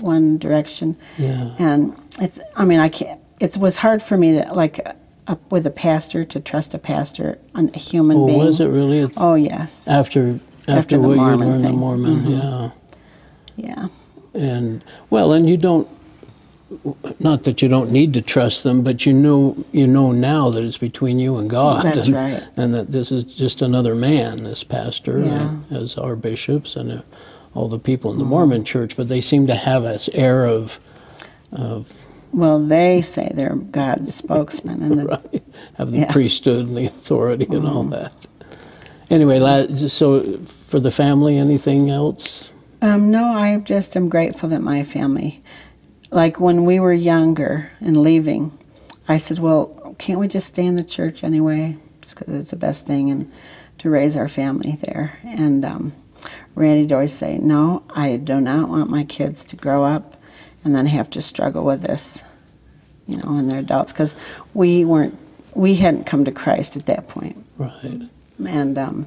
one 0.00 0.38
direction, 0.38 0.96
Yeah. 1.18 1.50
and 1.58 1.92
it's. 2.20 2.38
I 2.54 2.64
mean, 2.64 2.78
I 2.78 2.88
can't. 2.88 3.18
It 3.40 3.56
was 3.56 3.78
hard 3.78 4.00
for 4.00 4.16
me 4.16 4.40
to 4.40 4.52
like 4.54 4.78
up 5.26 5.40
with 5.50 5.66
a 5.66 5.70
pastor 5.72 6.24
to 6.24 6.38
trust 6.40 6.72
a 6.72 6.78
pastor, 6.78 7.38
a 7.56 7.78
human 7.78 8.16
Oh, 8.18 8.26
being. 8.26 8.38
was 8.38 8.60
it 8.60 8.66
really? 8.68 8.98
It's 9.00 9.18
Oh 9.18 9.34
yes, 9.34 9.86
after 9.88 10.38
after, 10.68 10.72
After 10.78 10.98
the 10.98 11.08
what 11.08 11.14
you 11.14 11.20
Mormon 11.20 11.48
learned 11.50 11.64
the. 11.64 11.72
Mormon, 11.72 12.16
Mhm. 12.22 12.72
yeah. 13.56 13.88
yeah. 14.36 14.40
And 14.40 14.84
well, 15.10 15.32
and 15.32 15.48
you 15.50 15.56
don't. 15.56 15.88
Not 17.18 17.44
that 17.44 17.62
you 17.62 17.68
don't 17.68 17.90
need 17.90 18.12
to 18.14 18.20
trust 18.20 18.62
them, 18.62 18.82
but 18.82 19.06
you 19.06 19.12
know 19.12 19.56
you 19.72 19.86
know 19.86 20.12
now 20.12 20.50
that 20.50 20.64
it's 20.64 20.76
between 20.78 21.18
you 21.18 21.36
and 21.38 21.48
God. 21.48 21.84
That's 21.84 22.08
and, 22.08 22.16
right. 22.16 22.42
And 22.56 22.74
that 22.74 22.92
this 22.92 23.10
is 23.10 23.24
just 23.24 23.62
another 23.62 23.94
man, 23.94 24.42
this 24.44 24.64
pastor, 24.64 25.20
Yeah. 25.20 25.56
uh, 25.70 25.74
as 25.76 25.96
our 25.96 26.14
bishops 26.14 26.76
and 26.76 26.92
uh, 26.92 27.02
all 27.54 27.68
the 27.68 27.78
people 27.78 28.10
in 28.12 28.18
the 28.18 28.24
Mm-hmm. 28.24 28.30
Mormon 28.30 28.64
Church. 28.64 28.96
But 28.96 29.08
they 29.08 29.20
seem 29.22 29.46
to 29.46 29.54
have 29.54 29.82
this 29.82 30.10
air 30.12 30.44
of, 30.44 30.78
of 31.52 31.92
Well, 32.32 32.58
they 32.64 33.00
say 33.00 33.30
they're 33.34 33.56
God's 33.56 34.14
spokesman, 34.14 34.82
and 34.82 34.98
the, 35.00 35.04
right, 35.06 35.42
have 35.78 35.90
the 35.90 35.98
Yeah. 35.98 36.04
Mm-hmm. 36.04 36.12
priesthood 36.12 36.66
and 36.66 36.76
the 36.76 36.86
authority 36.86 37.46
and 37.50 37.66
all 37.66 37.84
that. 37.84 38.14
Anyway, 39.10 39.38
so 39.88 40.38
for 40.44 40.80
the 40.80 40.90
family, 40.90 41.38
anything 41.38 41.90
else? 41.90 42.52
Um, 42.82 43.10
no, 43.10 43.24
I 43.24 43.56
just 43.56 43.96
am 43.96 44.10
grateful 44.10 44.50
that 44.50 44.60
my 44.60 44.84
family, 44.84 45.40
like 46.10 46.40
when 46.40 46.64
we 46.64 46.80
were 46.80 46.92
younger 46.92 47.70
and 47.80 47.96
leaving, 47.96 48.56
I 49.08 49.18
said, 49.18 49.38
"Well, 49.38 49.94
can't 49.98 50.20
we 50.20 50.28
just 50.28 50.46
stay 50.48 50.64
in 50.66 50.76
the 50.76 50.84
church 50.84 51.22
anyway? 51.24 51.76
Because 52.00 52.34
it's 52.34 52.50
the 52.50 52.56
best 52.56 52.86
thing, 52.86 53.10
and 53.10 53.30
to 53.78 53.90
raise 53.90 54.16
our 54.16 54.28
family 54.28 54.78
there." 54.80 55.18
And 55.24 55.64
um, 55.64 55.92
Randy 56.54 56.82
would 56.82 56.92
always 56.92 57.12
say, 57.12 57.38
"No, 57.38 57.82
I 57.90 58.16
do 58.16 58.40
not 58.40 58.68
want 58.68 58.90
my 58.90 59.04
kids 59.04 59.44
to 59.46 59.56
grow 59.56 59.84
up 59.84 60.16
and 60.64 60.74
then 60.74 60.86
have 60.86 61.10
to 61.10 61.22
struggle 61.22 61.64
with 61.64 61.82
this, 61.82 62.22
you 63.06 63.16
know, 63.18 63.32
when 63.32 63.46
they're 63.48 63.60
adults, 63.60 63.92
because 63.92 64.16
we 64.54 64.84
weren't, 64.84 65.16
we 65.54 65.76
hadn't 65.76 66.04
come 66.04 66.24
to 66.24 66.32
Christ 66.32 66.76
at 66.76 66.86
that 66.86 67.08
point, 67.08 67.36
Right. 67.58 68.02
and." 68.44 68.78
Um, 68.78 69.06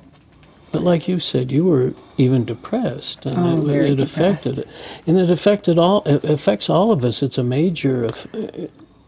But 0.71 0.83
like 0.83 1.07
you 1.07 1.19
said, 1.19 1.51
you 1.51 1.65
were 1.65 1.93
even 2.17 2.45
depressed, 2.45 3.25
and 3.25 3.59
Oh, 3.59 3.67
it, 3.67 3.91
it 3.91 4.01
affected 4.01 4.59
it, 4.59 4.67
and 5.05 5.17
it 5.19 5.29
affected 5.29 5.77
all. 5.77 6.01
It 6.05 6.23
affects 6.23 6.69
all 6.69 6.91
of 6.91 7.03
us. 7.03 7.21
It's 7.21 7.37
a 7.37 7.43
major 7.43 8.05
eff- 8.05 8.27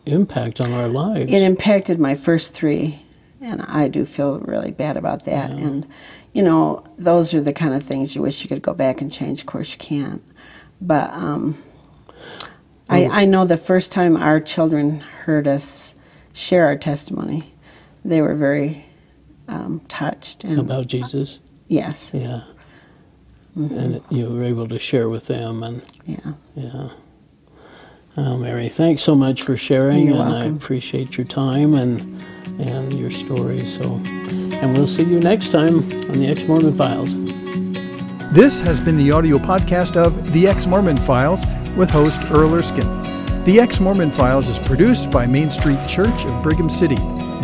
impact 0.06 0.60
on 0.60 0.74
our 0.74 0.88
lives. 0.88 1.32
It 1.32 1.42
impacted 1.42 2.00
my 2.00 2.16
first 2.16 2.54
three, 2.54 3.02
and 3.40 3.62
I 3.62 3.88
do 3.88 4.04
feel 4.06 4.40
really 4.40 4.72
bad 4.72 4.98
about 4.98 5.26
that. 5.26 5.52
And, 5.52 5.88
you 6.34 6.42
know, 6.44 6.84
those 6.98 7.34
are 7.34 7.42
the 7.42 7.54
kind 7.54 7.74
of 7.74 7.84
things 7.84 8.16
you 8.16 8.22
wish 8.22 8.44
you 8.44 8.50
could 8.50 8.62
go 8.62 8.74
back 8.74 9.00
and 9.00 9.12
change. 9.12 9.40
Of 9.42 9.46
course, 9.46 9.72
you 9.72 9.78
can't. 9.78 10.22
But 10.82 11.12
um, 11.12 11.64
I, 12.90 13.06
I 13.06 13.26
know 13.26 13.46
the 13.46 13.58
first 13.58 13.92
time 13.92 14.18
our 14.18 14.42
children 14.42 15.00
heard 15.00 15.48
us 15.48 15.96
share 16.34 16.66
our 16.66 16.76
testimony, 16.76 17.54
they 18.04 18.22
were 18.22 18.36
very 18.36 18.86
um, 19.48 19.82
touched. 19.88 20.44
And 20.44 20.60
about 20.60 20.88
Jesus, 20.88 21.40
yes, 21.74 22.12
yeah, 22.14 22.42
Mm-hmm. 23.58 23.78
and 23.78 24.02
you 24.10 24.30
were 24.30 24.44
able 24.44 24.68
to 24.68 24.80
share 24.80 25.10
with 25.10 25.28
them, 25.28 25.62
and 25.64 25.84
yeah. 26.06 26.34
yeah. 26.56 26.90
Oh, 28.18 28.38
Mary, 28.38 28.68
thanks 28.70 29.02
so 29.02 29.14
much 29.16 29.42
for 29.44 29.56
sharing, 29.58 30.08
You're 30.08 30.22
and 30.22 30.30
welcome. 30.32 30.54
I 30.54 30.56
appreciate 30.56 31.18
your 31.18 31.26
time 31.28 31.74
and 31.76 32.00
and 32.60 32.94
your 33.00 33.12
story. 33.12 33.64
So, 33.66 33.84
and 34.62 34.74
we'll 34.74 34.88
see 34.88 35.04
you 35.04 35.20
next 35.20 35.50
time 35.50 35.78
on 36.10 36.18
the 36.18 36.28
Ex 36.28 36.46
Mormon 36.48 36.74
Files. 36.76 37.16
This 38.34 38.60
has 38.62 38.80
been 38.82 38.98
the 38.98 39.12
audio 39.12 39.38
podcast 39.38 39.96
of 39.96 40.34
The 40.34 40.48
Ex 40.48 40.66
Mormon 40.66 40.98
Files 40.98 41.46
with 41.78 41.90
host 41.92 42.22
Earl 42.32 42.54
Erskine. 42.56 42.90
The 43.44 43.60
Ex 43.60 43.80
Mormon 43.80 44.10
Files 44.12 44.48
is 44.48 44.58
produced 44.60 45.12
by 45.12 45.28
Main 45.28 45.50
Street 45.52 45.80
Church 45.88 46.26
of 46.26 46.42
Brigham 46.42 46.70
City. 46.70 46.98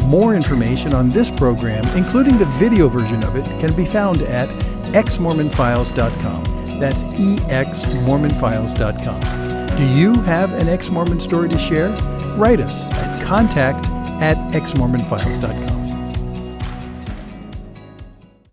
More 0.05 0.35
information 0.35 0.93
on 0.93 1.11
this 1.11 1.31
program, 1.31 1.85
including 1.97 2.37
the 2.37 2.45
video 2.57 2.89
version 2.89 3.23
of 3.23 3.35
it, 3.35 3.45
can 3.59 3.75
be 3.75 3.85
found 3.85 4.21
at 4.23 4.49
exmormonfiles.com. 4.93 6.79
That's 6.79 7.03
exmormonfiles.com. 7.03 9.77
Do 9.77 9.83
you 9.85 10.13
have 10.21 10.53
an 10.53 10.67
ex 10.67 10.89
Mormon 10.89 11.19
story 11.19 11.47
to 11.49 11.57
share? 11.57 11.89
Write 12.35 12.59
us 12.59 12.89
at 12.91 13.23
contact 13.23 13.89
at 14.21 14.37
exmormonfiles.com. 14.53 15.78